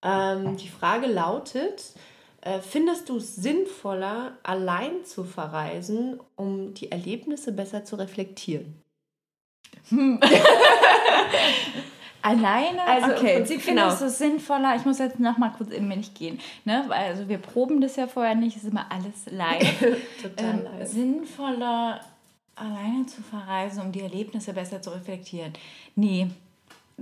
[0.03, 1.83] Ähm, die Frage lautet,
[2.41, 8.81] äh, findest du es sinnvoller, allein zu verreisen, um die Erlebnisse besser zu reflektieren?
[12.25, 12.81] Alleine?
[12.87, 13.35] Also im okay.
[13.35, 13.99] Prinzip Findest genau.
[13.99, 14.75] du es sinnvoller?
[14.75, 16.39] Ich muss jetzt noch mal kurz in mich gehen.
[16.63, 16.85] Ne?
[16.89, 19.79] Also wir proben das ja vorher nicht, es ist immer alles live.
[20.21, 20.87] Total ähm, live.
[20.87, 22.01] sinnvoller,
[22.55, 25.53] alleine zu verreisen, um die Erlebnisse besser zu reflektieren.
[25.95, 26.27] Nee,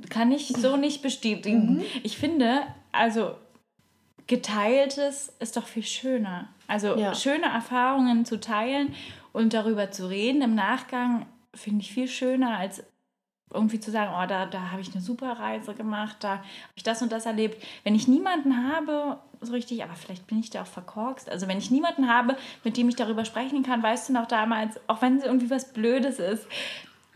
[0.09, 1.75] kann ich so nicht bestätigen.
[1.75, 1.83] Mhm.
[2.03, 3.35] Ich finde, also
[4.27, 6.49] geteiltes ist doch viel schöner.
[6.67, 7.13] Also Ja.
[7.15, 8.93] schöne Erfahrungen zu teilen
[9.31, 12.83] und darüber zu reden im Nachgang finde ich viel schöner als
[13.53, 16.43] irgendwie zu sagen, oh, da, da habe ich eine super Reise gemacht, da habe
[16.75, 17.61] ich das und das erlebt.
[17.83, 21.57] Wenn ich niemanden habe, so richtig, aber vielleicht bin ich da auch verkorkst, also wenn
[21.57, 25.17] ich niemanden habe, mit dem ich darüber sprechen kann, weißt du noch damals, auch wenn
[25.17, 26.47] es irgendwie was Blödes ist,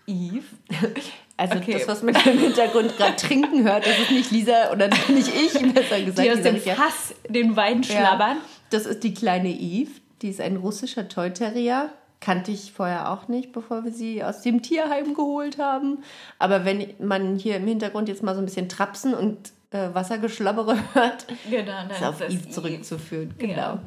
[0.06, 0.46] Eve,
[1.40, 1.74] Also Okay.
[1.74, 5.54] das, was man im Hintergrund gerade trinken hört, das ist nicht Lisa oder nicht ich,
[5.74, 6.26] besser gesagt.
[6.28, 6.74] die aus dem ja.
[6.74, 8.38] Fass den Wein schlabbern.
[8.72, 9.92] Das ist die kleine Eve.
[10.24, 11.92] Die ist ein russischer Toy Terrier.
[12.20, 16.04] Kannte ich vorher auch nicht, bevor wir sie aus dem Tierheim geholt haben.
[16.40, 20.78] Aber wenn man hier im Hintergrund jetzt mal so ein bisschen Trapsen und äh, Wassergeschlabbere
[20.94, 23.36] hört, Genau, dann ist auf das Eve zurückzuführen.
[23.38, 23.56] Genau.
[23.56, 23.80] Ja.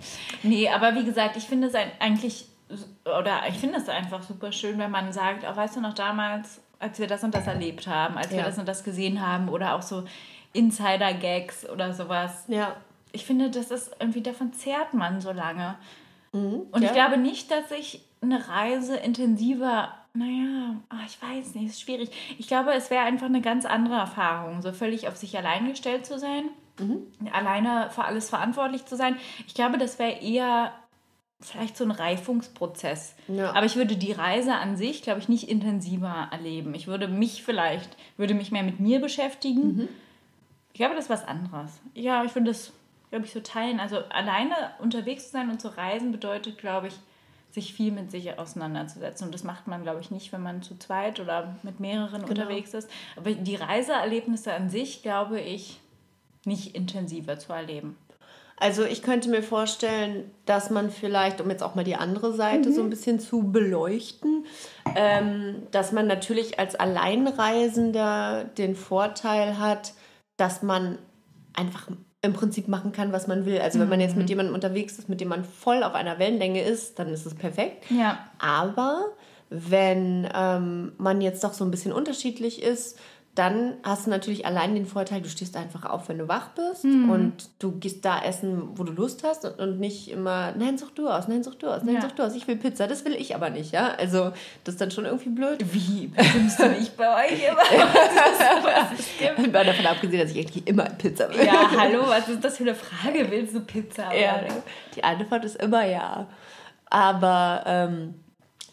[0.45, 2.47] Nee, aber wie gesagt, ich finde es eigentlich,
[3.05, 6.61] oder ich finde es einfach super schön, wenn man sagt, oh, weißt du noch damals,
[6.79, 8.45] als wir das und das erlebt haben, als wir Ja.
[8.45, 10.05] das und das gesehen haben oder auch so
[10.53, 12.45] Insider-Gags oder sowas.
[12.49, 12.77] Ja.
[13.13, 15.75] Ich finde, das ist irgendwie, davon zehrt man so lange.
[16.33, 16.89] Und ja.
[16.89, 22.11] ich glaube nicht, dass ich eine Reise intensiver, naja, ah, ich weiß nicht, ist schwierig.
[22.39, 26.07] Ich glaube, es wäre einfach eine ganz andere Erfahrung, so völlig auf sich allein gestellt
[26.07, 26.45] zu sein,
[27.33, 29.17] alleine für alles verantwortlich zu sein.
[29.47, 30.73] Ich glaube, das wäre eher
[31.41, 33.15] vielleicht so ein Reifungsprozess.
[33.29, 33.53] Ja.
[33.55, 36.75] Aber ich würde die Reise an sich, glaube ich, nicht intensiver erleben.
[36.75, 39.77] Ich würde mich vielleicht, würde mich mehr mit mir beschäftigen.
[39.77, 39.89] Mhm.
[40.73, 41.81] Ich glaube, das ist was anderes.
[41.95, 42.73] Ja, ich würde das,
[43.11, 43.81] glaube ich, so teilen.
[43.81, 46.95] Also alleine unterwegs zu sein und zu reisen bedeutet, glaube ich,
[47.53, 49.27] sich viel mit sich auseinanderzusetzen.
[49.27, 52.75] Und das macht man, glaube ich, nicht, wenn man zu zweit oder mit mehreren unterwegs
[52.75, 52.89] ist.
[53.17, 55.81] Aber die Reiseerlebnisse an sich, glaube ich,
[56.45, 57.97] nicht intensiver zu erleben.
[58.57, 62.73] Also ich könnte mir vorstellen, dass man vielleicht, um jetzt auch mal die andere Seite
[62.73, 64.45] so ein bisschen zu beleuchten,
[64.95, 69.95] ähm, dass man natürlich als Alleinreisender den Vorteil hat,
[70.37, 70.99] dass man
[71.55, 71.89] einfach
[72.23, 73.61] im Prinzip machen kann, was man will.
[73.61, 76.63] Also wenn man jetzt mit jemandem unterwegs ist, mit dem man voll auf einer Wellenlänge
[76.63, 77.91] ist, dann ist es perfekt.
[77.91, 78.19] Ja.
[78.39, 79.07] Aber
[79.49, 82.99] wenn ähm, man jetzt doch so ein bisschen unterschiedlich ist,
[83.41, 86.85] dann hast du natürlich allein den Vorteil, du stehst einfach auf, wenn du wach bist
[86.85, 90.91] und du gehst da essen, wo du Lust hast und, und nicht immer, nein, such
[90.91, 92.03] du aus, nein, such du aus, nein, Ja.
[92.03, 93.95] such du aus, ich will Pizza, das will ich aber nicht, ja.
[93.99, 94.33] Also
[94.65, 95.65] das ist dann schon irgendwie blöd.
[95.73, 96.09] Wie?
[96.09, 97.57] Bestimmst du nicht bei euch immer?
[98.63, 99.51] Was es gibt?
[99.53, 101.47] Mal davon abgesehen, dass ich eigentlich immer Pizza will.
[101.47, 103.31] Ja, hallo, was ist das für eine Frage?
[103.31, 104.15] Willst du Pizza?
[104.15, 104.41] Ja,
[104.95, 106.27] die Antwort ist immer ja.
[106.91, 108.15] Aber ähm,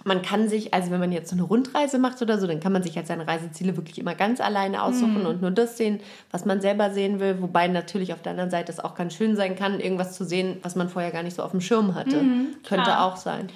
[0.07, 2.71] man kann sich, also wenn man jetzt so eine Rundreise macht oder so, dann kann
[2.71, 5.99] man sich halt seine Reiseziele wirklich immer ganz alleine aussuchen und nur das sehen,
[6.31, 7.41] was man selber sehen will.
[7.41, 10.57] Wobei natürlich auf der anderen Seite es auch ganz schön sein kann, irgendwas zu sehen,
[10.63, 12.21] was man vorher gar nicht so auf dem Schirm hatte.
[12.67, 13.05] Könnte klar.
[13.05, 13.49] auch sein.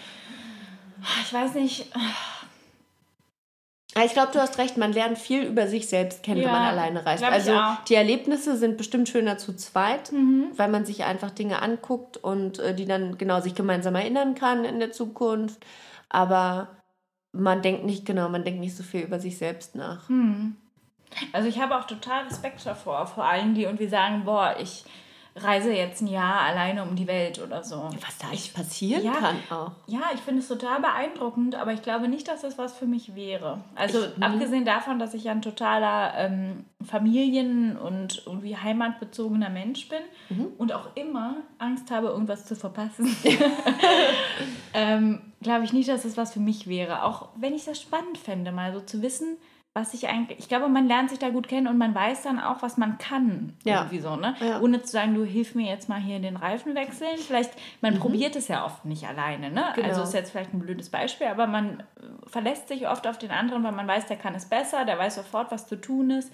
[1.25, 1.87] Ich weiß nicht.
[3.95, 6.51] Aber Ich glaube, du hast recht, man lernt viel über sich selbst kennen, wenn Ja,
[6.53, 7.23] man alleine reist.
[7.23, 7.51] Also
[7.89, 10.47] die Erlebnisse sind bestimmt schöner zu zweit, Mhm.
[10.55, 14.63] weil man sich einfach Dinge anguckt und äh, die dann genau sich gemeinsam erinnern kann
[14.63, 15.59] in der Zukunft.
[16.13, 16.67] Aber
[17.31, 20.07] man denkt nicht genau, man denkt nicht so viel über sich selbst nach.
[20.09, 20.55] Hm.
[21.33, 24.83] Also ich habe auch total Respekt davor, vor allen, die irgendwie sagen, boah, ich
[25.37, 27.89] reise jetzt ein Jahr alleine um die Welt oder so.
[28.01, 29.13] Was da echt passieren Ja.
[29.13, 29.71] kann auch.
[29.87, 33.15] Ja, ich finde es total beeindruckend, aber ich glaube nicht, dass das was für mich
[33.15, 33.59] wäre.
[33.75, 39.87] Also Ich- abgesehen davon, dass ich ja ein totaler ähm, Familien- und irgendwie heimatbezogener Mensch
[39.87, 40.47] bin Mhm.
[40.57, 43.05] und auch immer Angst habe, irgendwas zu verpassen,
[44.73, 47.03] ähm, glaube ich nicht, dass das was für mich wäre.
[47.03, 49.37] Auch wenn ich das spannend fände, mal so zu wissen,
[49.73, 50.37] was ich eigentlich.
[50.39, 52.97] Ich glaube, man lernt sich da gut kennen und man weiß dann auch, was man
[52.97, 53.53] kann.
[53.63, 53.83] Ja.
[53.83, 54.35] Irgendwie so, ne?
[54.41, 54.59] Ja.
[54.59, 57.17] Ohne zu sagen, du hilf mir jetzt mal hier den Reifen wechseln.
[57.17, 59.67] Vielleicht, man probiert es ja oft nicht alleine, ne?
[59.69, 59.75] Mhm.
[59.75, 59.87] Genau.
[59.87, 61.83] Also ist jetzt vielleicht ein blödes Beispiel, aber man äh,
[62.27, 65.15] verlässt sich oft auf den anderen, weil man weiß, der kann es besser, der weiß
[65.15, 66.33] sofort, was zu tun ist.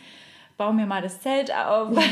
[0.57, 1.95] Bau mir mal das Zelt auf.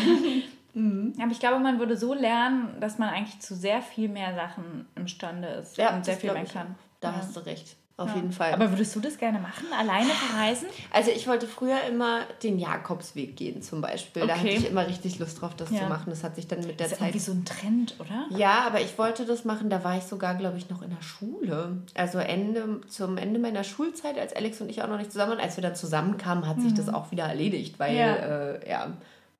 [0.76, 1.14] Mhm.
[1.22, 4.86] Aber ich glaube, man würde so lernen, dass man eigentlich zu sehr viel mehr Sachen
[4.96, 6.76] imstande ist Ja, und sehr viel mehr kann.
[7.02, 7.18] Da Ja.
[7.18, 7.76] hast du recht.
[7.98, 8.16] Auf Ja.
[8.18, 8.52] jeden Fall.
[8.54, 9.68] Aber würdest du das gerne machen?
[9.72, 10.68] Alleine verreisen?
[10.92, 14.28] Also ich wollte früher immer den Jakobsweg gehen zum Beispiel.
[14.28, 14.58] Da hatte Okay.
[14.58, 15.84] ich immer richtig Lust drauf, das Ja.
[15.84, 16.08] zu machen.
[16.10, 18.26] Das hat sich dann mit der Das ist Zeit irgendwie so ein Trend, oder?
[18.38, 21.02] Ja, aber ich wollte das machen, da war ich sogar, glaube ich, noch in der
[21.02, 21.78] Schule.
[21.94, 25.40] Also Ende, zum Ende meiner Schulzeit, als Alex und ich auch noch nicht zusammen waren.
[25.40, 27.98] Als wir dann zusammenkamen, hat sich das auch wieder erledigt, weil Mhm.
[27.98, 28.16] Ja.
[28.16, 28.88] äh, ja,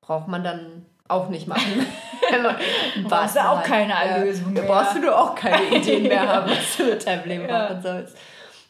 [0.00, 1.86] braucht man dann auch nicht machen.
[2.42, 2.56] Man-
[3.04, 4.70] Brauchst du auch halt- keine Erlösung da mehr.
[4.70, 7.58] brauchst du auch keine Ideen mehr haben, was du mit deinem Leben Ja.
[7.68, 8.16] machen sollst.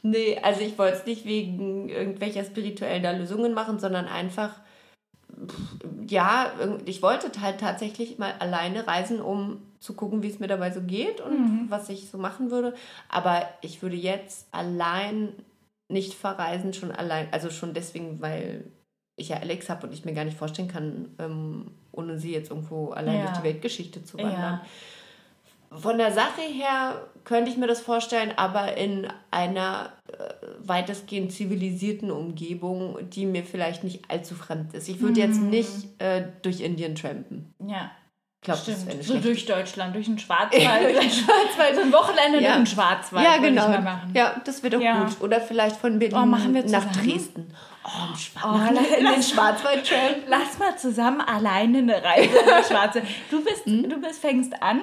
[0.03, 4.51] Nee, also ich wollte es nicht wegen irgendwelcher spiritueller Lösungen machen, sondern einfach
[6.09, 6.51] ja,
[6.87, 10.81] ich wollte halt tatsächlich mal alleine reisen, um zu gucken, wie es mir dabei so
[10.81, 12.75] geht und was ich so machen würde.
[13.09, 15.33] Aber ich würde jetzt allein
[15.89, 18.65] nicht verreisen, schon allein, also schon deswegen, weil
[19.17, 22.51] ich ja Alex habe und ich mir gar nicht vorstellen kann, ähm, ohne sie jetzt
[22.51, 23.23] irgendwo allein Ja.
[23.27, 24.61] durch die Weltgeschichte zu wandern.
[25.73, 25.79] Ja.
[25.79, 32.11] Von der Sache her könnte ich mir das vorstellen, aber in einer äh, weitestgehend zivilisierten
[32.13, 34.89] Umgebung, die mir vielleicht nicht allzu fremd ist.
[34.89, 37.53] Ich würde jetzt nicht äh, durch Indien trampen.
[37.67, 37.91] Ja.
[38.45, 38.87] Das Stimmt.
[38.87, 40.85] wäre nicht So durch Deutschland, durch den Schwarzwald.
[40.85, 41.75] durch den Schwarzwald.
[41.75, 42.55] so ein Wochenende Ja.
[42.55, 43.27] durch den Schwarzwald.
[43.27, 43.63] Ja, würde genau.
[43.65, 44.13] Ich mal machen.
[44.15, 45.03] Ja, das wäre doch Ja.
[45.03, 45.21] gut.
[45.21, 47.11] Oder vielleicht von Berlin Oh, machen wir nach zusammen?
[47.11, 47.47] Dresden.
[47.87, 50.23] Oh, im Schwa Oh, in den Schwarzwald trampen.
[50.29, 53.03] Lass mal zusammen alleine eine Reise in die Schwarze.
[53.31, 53.89] Du bist, Hm?
[53.89, 54.83] du bist, fängst an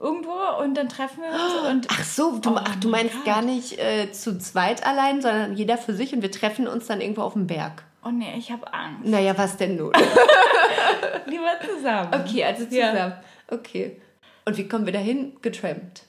[0.00, 0.32] irgendwo
[0.62, 3.24] und dann treffen wir uns und Ach so, du, Oh ach, du mein meinst Gott.
[3.26, 7.00] gar nicht äh, zu zweit allein, sondern jeder für sich und wir treffen uns dann
[7.00, 7.82] irgendwo auf dem Berg.
[8.04, 9.04] oh nee, ich habe Angst.
[9.04, 9.92] Naja, was denn nun?
[11.26, 12.10] Lieber zusammen.
[12.14, 12.90] Okay, also Ja.
[12.92, 13.12] zusammen.
[13.50, 14.00] Okay.
[14.46, 15.36] Und wie kommen wir dahin?
[15.42, 16.04] Getrampt.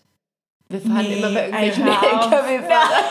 [0.69, 1.88] Wir fahren Nee, immer bei irgendwelchen.
[1.88, 3.04] LKW-Fahrern.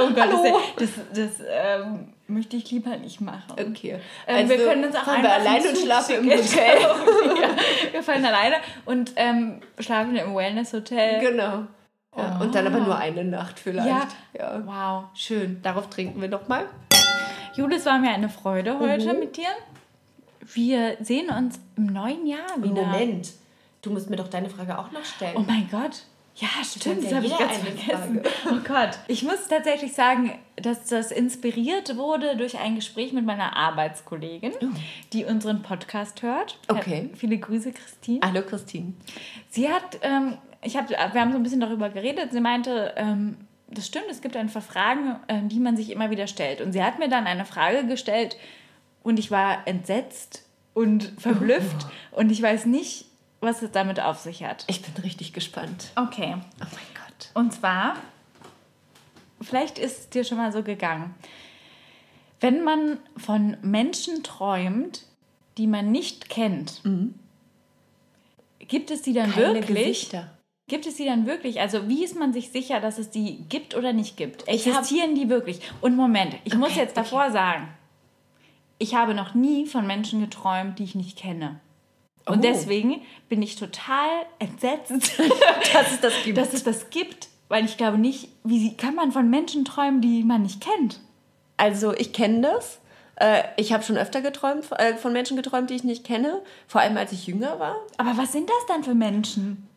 [0.00, 0.60] Oh Gott, das, Hallo.
[0.78, 3.52] das, das ähm, möchte ich lieber nicht machen.
[3.52, 3.98] Okay.
[4.26, 6.80] Ähm, wir können uns auch fahren wir einfach allein ein und schlafen im Hotel.
[7.42, 7.48] ja,
[7.92, 8.56] wir fahren alleine
[8.86, 11.20] und ähm, schlafen im Wellness-Hotel.
[11.20, 11.64] Genau.
[12.16, 13.88] Ja, Und dann aber nur eine Nacht vielleicht.
[13.88, 14.06] Ja.
[14.38, 14.62] ja.
[14.64, 15.04] Wow.
[15.14, 15.60] Schön.
[15.62, 16.64] Darauf trinken wir noch mal.
[17.56, 19.20] Judith, es war mir eine Freude heute Mhm.
[19.20, 19.48] mit dir.
[20.40, 22.82] Wir sehen uns im neuen Jahr wieder.
[22.84, 23.30] Moment.
[23.82, 25.34] Du musst mir doch deine Frage auch noch stellen.
[25.36, 26.02] Oh mein Gott.
[26.36, 28.22] Ja, stimmt, das habe ich ganz vergessen.
[28.50, 28.98] Oh Gott.
[29.06, 34.52] Ich muss tatsächlich sagen, dass das inspiriert wurde durch ein Gespräch mit meiner Arbeitskollegin,
[35.12, 36.58] die unseren Podcast hört.
[36.66, 37.10] Okay.
[37.14, 38.20] Viele Grüße, Christine.
[38.24, 38.94] Hallo Christine.
[39.48, 42.32] Sie hat, ähm, ich hab, wir haben so ein bisschen darüber geredet.
[42.32, 43.36] Sie meinte, ähm,
[43.68, 46.60] das stimmt, es gibt einfach Fragen, ähm, die man sich immer wieder stellt.
[46.60, 48.36] Und sie hat mir dann eine Frage gestellt
[49.04, 53.06] und ich war entsetzt und verblüfft und ich weiß nicht,
[53.44, 54.64] was es damit auf sich hat.
[54.66, 55.92] Ich bin richtig gespannt.
[55.96, 56.36] Okay.
[56.36, 57.30] Oh mein Gott.
[57.34, 57.96] Und zwar,
[59.40, 61.14] vielleicht ist es dir schon mal so gegangen,
[62.40, 65.06] wenn man von Menschen träumt,
[65.56, 66.82] die man nicht kennt,
[68.58, 69.84] gibt es die dann Keine wirklich?
[69.84, 70.30] Gesichter.
[70.66, 71.60] Gibt es die dann wirklich?
[71.60, 74.48] Also wie ist man sich sicher, dass es die gibt oder nicht gibt?
[74.48, 75.60] Existieren die wirklich?
[75.82, 77.68] Und Moment, ich muss Okay, jetzt davor sagen,
[78.78, 81.60] ich habe noch nie von Menschen geträumt, die ich nicht kenne.
[82.26, 82.42] Und Oh.
[82.42, 84.08] deswegen bin ich total
[84.38, 84.90] entsetzt,
[85.72, 86.38] Dass es das gibt.
[86.38, 90.24] dass es das gibt, weil ich glaube nicht, wie kann man von Menschen träumen, die
[90.24, 91.00] man nicht kennt?
[91.56, 92.78] Also ich kenne das.
[93.16, 96.40] Äh, ich habe schon öfter geträumt, äh, von Menschen geträumt, die ich nicht kenne.
[96.66, 97.76] Vor allem als ich jünger war.
[97.98, 99.68] Aber was sind das dann für Menschen?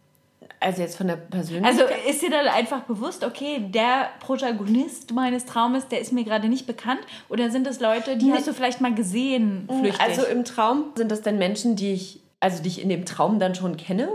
[0.60, 1.88] Also jetzt von der Persönlichkeit.
[1.88, 6.48] Also ist dir dann einfach bewusst, okay, der Protagonist meines Traumes, der ist mir gerade
[6.50, 7.02] nicht bekannt?
[7.30, 10.02] Oder sind das Leute, die hast du vielleicht mal gesehen, flüchtig?
[10.02, 13.40] Also im Traum sind das dann Menschen, die ich, also die ich in dem Traum
[13.40, 14.10] dann schon kenne,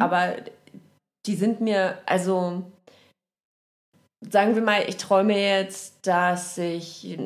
[0.00, 0.36] aber
[1.26, 2.64] die sind mir, also
[4.28, 7.18] sagen wir mal, ich träume jetzt, dass ich,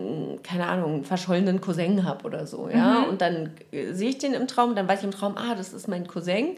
[0.43, 4.35] keine Ahnung, einen verschollenen Cousin habe oder so, ja, und dann äh, sehe ich den
[4.35, 6.57] im Traum, dann weiß ich im Traum, ah, das ist mein Cousin,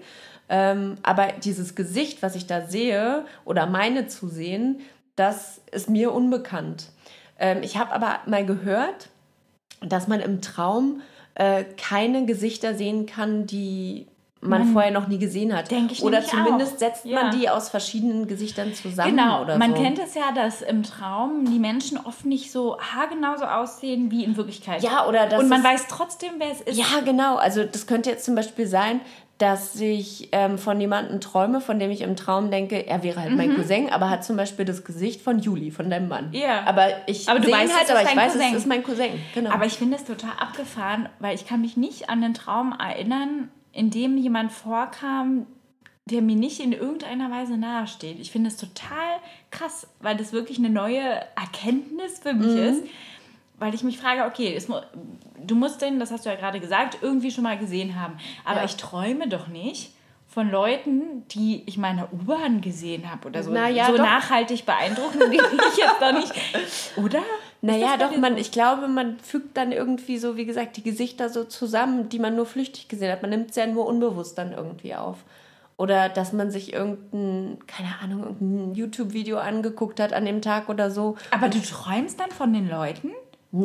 [0.48, 4.80] ähm, aber dieses Gesicht, was ich da sehe oder meine zu sehen,
[5.16, 6.90] das ist mir unbekannt.
[7.38, 9.08] Ähm, ich habe aber mal gehört,
[9.80, 11.00] dass man im Traum
[11.36, 14.06] äh, keine Gesichter sehen kann, die
[14.42, 15.70] man Man- vorher noch nie gesehen hat.
[15.70, 16.78] Denk ich oder zumindest auch.
[16.78, 17.22] setzt Ja.
[17.22, 19.82] man die aus verschiedenen Gesichtern zusammen Genau, oder man so.
[19.82, 24.22] kennt es ja, dass im Traum die Menschen oft nicht so haargenau so aussehen wie
[24.24, 24.82] in Wirklichkeit.
[24.82, 26.78] Ja, oder das Und man weiß trotzdem, wer es ist.
[26.78, 27.36] Ja, genau.
[27.36, 29.00] Also das könnte jetzt zum Beispiel sein,
[29.38, 33.36] dass ich ähm, von jemandem träume, von dem ich im Traum denke, er wäre halt
[33.36, 36.28] mein Cousin, aber hat zum Beispiel das Gesicht von Juli, von deinem Mann.
[36.28, 36.34] Mhm.
[36.34, 36.64] Ja.
[36.64, 38.48] Aber ich Aber du weißt, halt, aber ich weiß, Cousin.
[38.52, 39.10] es ist mein Cousin.
[39.34, 39.50] Genau.
[39.50, 43.50] Aber ich finde es total abgefahren, weil ich kann mich nicht an den Traum erinnern,
[43.72, 45.46] in dem jemand vorkam,
[46.06, 48.18] der mir nicht in irgendeiner Weise nahesteht.
[48.20, 49.18] Ich finde es total
[49.50, 51.02] krass, weil das wirklich eine neue
[51.36, 52.82] Erkenntnis für mich ist.
[53.58, 54.76] Weil ich mich frage, okay, mu
[55.44, 58.18] du musst den, das hast du ja gerade gesagt, irgendwie schon mal gesehen haben.
[58.44, 58.64] Aber Ja.
[58.64, 59.92] ich träume doch nicht
[60.26, 63.50] von Leuten, die ich meine U-Bahn gesehen habe oder so.
[63.52, 64.02] Na ja, so doch.
[64.04, 65.32] nachhaltig beeindruckend bin
[65.72, 66.32] ich jetzt doch nicht.
[66.96, 67.22] Oder?
[67.62, 71.44] Naja, doch, man, ich glaube, man fügt dann irgendwie so, wie gesagt, die Gesichter so
[71.44, 73.22] zusammen, die man nur flüchtig gesehen hat.
[73.22, 75.24] Man nimmt es ja nur unbewusst dann irgendwie auf.
[75.78, 80.90] Oder dass man sich irgendein, keine Ahnung, irgendein YouTube-Video angeguckt hat an dem Tag oder
[80.90, 81.16] so.
[81.30, 83.10] Aber du träumst dann von den Leuten?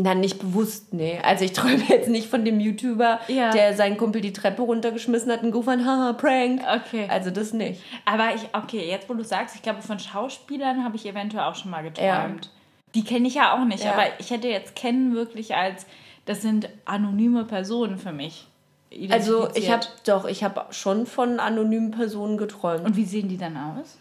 [0.03, 1.19] Dann nicht bewusst, nee.
[1.23, 3.51] Also ich träume jetzt nicht von dem YouTuber, Ja.
[3.51, 6.61] der seinen Kumpel die Treppe runtergeschmissen hat und gerufen hat, haha, Prank.
[6.85, 7.07] Okay.
[7.09, 7.81] Also das nicht.
[8.05, 11.55] Aber ich, okay, jetzt wo du sagst, ich glaube, von Schauspielern habe ich eventuell auch
[11.55, 12.49] schon mal geträumt.
[12.95, 13.93] Die kenne ich ja auch nicht, Ja.
[13.93, 15.85] aber ich hätte jetzt kennen wirklich als,
[16.25, 18.47] das sind anonyme Personen für mich.
[19.09, 22.85] Also ich habe doch, ich habe schon von anonymen Personen geträumt.
[22.85, 23.97] Und wie sehen die dann aus?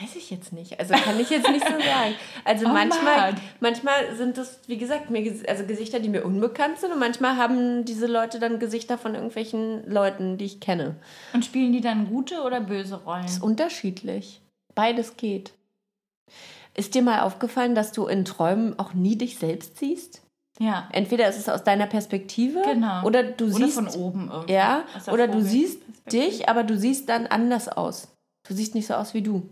[0.00, 0.78] Weiß ich jetzt nicht.
[0.80, 2.14] Also kann ich jetzt nicht so sagen.
[2.44, 3.40] Also Oh manchmal, Mann.
[3.60, 7.84] manchmal sind das, wie gesagt, mir, also Gesichter, die mir unbekannt sind und manchmal haben
[7.84, 10.96] diese Leute dann Gesichter von irgendwelchen Leuten, die ich kenne.
[11.34, 13.24] Und spielen die dann gute oder böse Rollen?
[13.26, 14.40] ist unterschiedlich.
[14.74, 15.52] Beides geht.
[16.74, 20.22] Ist dir mal aufgefallen, dass du in Träumen auch nie dich selbst siehst?
[20.58, 20.88] Ja.
[20.92, 23.02] Entweder ist es aus deiner Perspektive Genau.
[23.04, 24.52] oder du Oder siehst von oben irgendwie.
[24.52, 25.78] ja oder du siehst
[26.12, 28.08] dich, aber du siehst dann anders aus.
[28.48, 29.48] Du siehst nicht so aus wie du.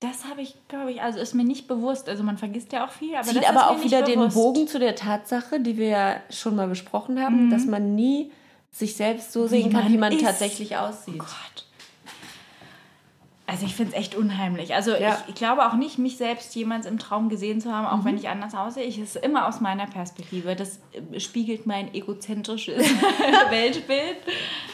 [0.00, 2.08] Das habe ich, glaube ich, also ist mir nicht bewusst.
[2.08, 4.28] Also man vergisst ja auch viel, aber Zieht das ist aber auch wieder den.
[4.30, 8.32] Bogen zu der Tatsache, die wir ja schon mal besprochen haben, dass man nie
[8.70, 10.22] sich selbst so sehen kann, man wie man ist.
[10.24, 11.18] tatsächlich aussieht.
[11.18, 11.66] Gott.
[13.46, 14.74] Also ich finde es echt unheimlich.
[14.74, 15.18] Also Ja.
[15.24, 18.16] ich, ich glaube auch nicht, mich selbst jemals im Traum gesehen zu haben, auch wenn
[18.16, 18.84] ich anders aussehe.
[18.84, 20.54] Ich es ist immer aus meiner Perspektive.
[20.54, 20.78] Das
[21.12, 22.78] äh, spiegelt mein egozentrisches
[23.50, 24.16] Weltbild.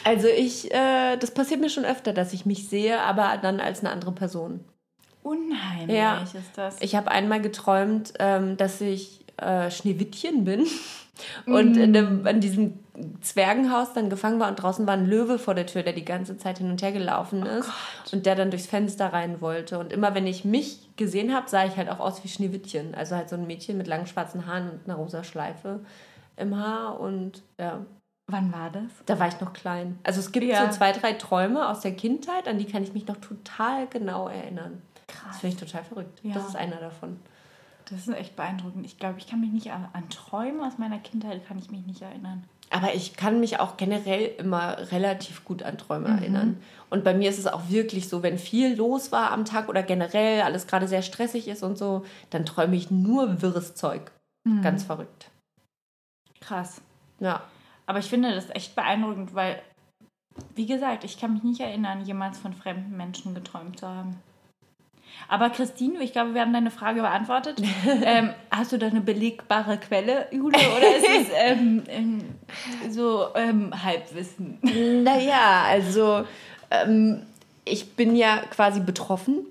[0.03, 3.79] Also ich, äh, das passiert mir schon öfter, dass ich mich sehe, aber dann als
[3.79, 4.63] eine andere Person.
[5.27, 6.21] Unheimlich Ja.
[6.23, 6.77] ist das.
[6.81, 10.65] Ich habe einmal geträumt, ähm, dass ich äh, Schneewittchen bin
[11.45, 12.79] und in dem, in diesem
[13.21, 16.37] Zwergenhaus dann gefangen war und draußen war ein Löwe vor der Tür, der die ganze
[16.37, 17.69] Zeit hin und her gelaufen ist
[18.11, 19.77] und der dann durchs Fenster rein wollte.
[19.77, 22.95] Und immer wenn ich mich gesehen habe, sah ich halt auch aus wie Schneewittchen.
[22.95, 25.81] Also halt so ein Mädchen mit langen schwarzen Haaren und einer rosa Schleife
[26.37, 27.85] im Haar und ja.
[28.29, 28.83] Wann war das?
[29.05, 29.99] Da war ich noch klein.
[30.03, 30.65] Also es gibt Ja.
[30.65, 34.27] so zwei, drei Träume aus der Kindheit, an die kann ich mich noch total genau
[34.27, 34.81] erinnern.
[35.07, 35.39] Das Krass.
[35.39, 36.19] finde ich total verrückt.
[36.23, 36.33] Ja.
[36.33, 37.19] Das ist einer davon.
[37.89, 38.85] Das ist echt beeindruckend.
[38.85, 41.85] Ich glaube, ich kann mich nicht an, an Träume aus meiner Kindheit kann ich mich
[41.85, 42.43] nicht erinnern.
[42.69, 46.61] Aber ich kann mich auch generell immer relativ gut an Träume erinnern.
[46.89, 49.83] Und bei mir ist es auch wirklich so, wenn viel los war am Tag oder
[49.83, 54.11] generell alles gerade sehr stressig ist und so, dann träume ich nur wirres Zeug.
[54.61, 55.29] Ganz verrückt.
[56.41, 56.81] Krass.
[57.19, 57.43] Ja.
[57.85, 59.61] Aber ich finde das echt beeindruckend, weil,
[60.55, 64.17] wie gesagt, ich kann mich nicht erinnern, jemals von fremden Menschen geträumt zu haben.
[65.29, 67.61] Aber Christine, ich glaube, wir haben deine Frage beantwortet.
[68.03, 72.23] ähm, hast du da eine belegbare Quelle, Jule, oder ist es ähm, ähm,
[72.89, 74.59] so ähm, Halbwissen?
[75.03, 76.23] Naja, also
[76.71, 77.23] ähm,
[77.65, 79.45] ich bin ja quasi betroffen.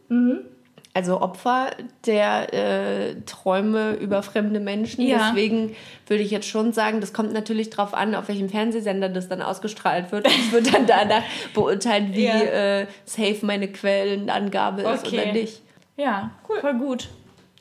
[0.96, 1.72] Also Opfer
[2.06, 5.02] der äh, Träume über fremde Menschen.
[5.06, 5.28] Ja.
[5.28, 5.76] Deswegen
[6.06, 9.42] würde ich jetzt schon sagen, das kommt natürlich drauf an, auf welchem Fernsehsender das dann
[9.42, 10.26] ausgestrahlt wird.
[10.26, 11.22] Ich würde dann danach
[11.52, 12.40] beurteilen, wie Ja.
[12.40, 15.20] äh, safe meine Quellenangabe ist Okay.
[15.22, 15.60] oder nicht.
[15.98, 16.30] Ja,
[16.60, 17.08] voll gut.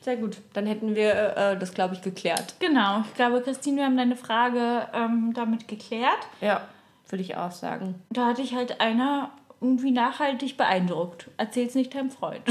[0.00, 0.38] Sehr gut.
[0.54, 2.54] Dann hätten wir äh, das, glaube ich, geklärt.
[2.60, 6.20] Genau, ich glaube, Christine, wir haben deine Frage ähm, damit geklärt.
[6.40, 6.62] Ja,
[7.10, 7.96] würde ich auch sagen.
[8.08, 9.30] Da hatte ich halt einer
[9.60, 11.28] irgendwie nachhaltig beeindruckt.
[11.36, 12.42] Erzähl's nicht deinem Freund.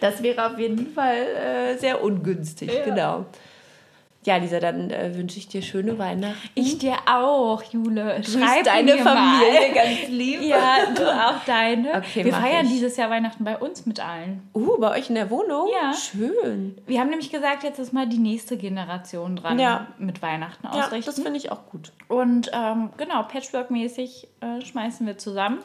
[0.00, 3.26] Das wäre auf jeden Fall äh, sehr ungünstig, genau.
[4.28, 6.36] Ja, Lisa, dann äh, wünsche ich dir schöne Weihnachten.
[6.54, 8.22] Ich dir auch, Jule.
[8.22, 9.72] Schreib deine Familie Mal.
[9.74, 10.42] ganz lieb.
[10.42, 11.94] Ja, du auch deine.
[11.94, 12.72] Okay, Wir feiern ich.
[12.72, 14.42] dieses Jahr Weihnachten bei uns mit allen.
[14.54, 15.68] Uh, bei euch in der Wohnung?
[15.72, 15.94] Ja.
[15.94, 16.76] Schön.
[16.86, 19.86] Wir haben nämlich gesagt, jetzt ist mal die nächste Generation dran Ja.
[19.98, 21.06] mit Weihnachten Ja, ausrichten.
[21.06, 21.92] das finde ich auch gut.
[22.08, 25.60] Und ähm, genau, Patchwork-mäßig äh, schmeißen wir zusammen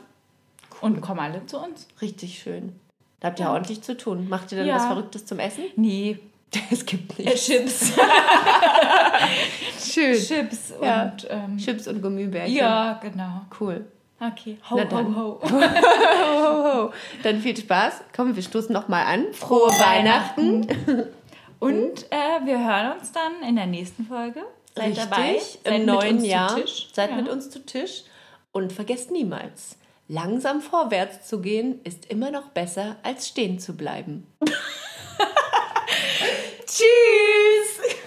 [0.79, 1.89] und kommen alle zu uns.
[2.01, 2.79] Richtig schön.
[3.19, 4.29] Da habt ihr ordentlich zu tun.
[4.29, 4.75] Macht ihr dann Ja.
[4.75, 5.65] was Verrücktes zum Essen?
[5.75, 6.19] Nee,
[6.71, 7.45] Es gibt äh, nichts.
[7.45, 7.93] Chips.
[9.93, 10.15] Schön.
[10.17, 11.03] Chips Ja.
[11.03, 12.55] und ähm, Chips und Gummibärchen.
[12.55, 13.41] ja, genau.
[13.59, 13.85] Cool.
[14.19, 15.15] Okay, ho, Na dann.
[15.15, 15.49] ho, ho.
[15.51, 16.93] Ho, ho.
[17.23, 18.01] Dann viel Spaß.
[18.15, 19.25] Komm, wir stoßen noch mal an.
[19.33, 20.65] Frohe, Weihnachten.
[21.59, 24.43] Und äh, wir hören uns dann in der nächsten Folge.
[24.75, 25.39] Seid Richtig, dabei.
[25.63, 26.57] Seid im neuen Jahr.
[26.93, 27.15] Seid Ja.
[27.17, 28.03] mit uns zu Tisch.
[28.53, 29.77] Und vergesst niemals,
[30.07, 34.27] langsam vorwärts zu gehen ist immer noch besser, als stehen zu bleiben.
[36.75, 38.02] Tschüss!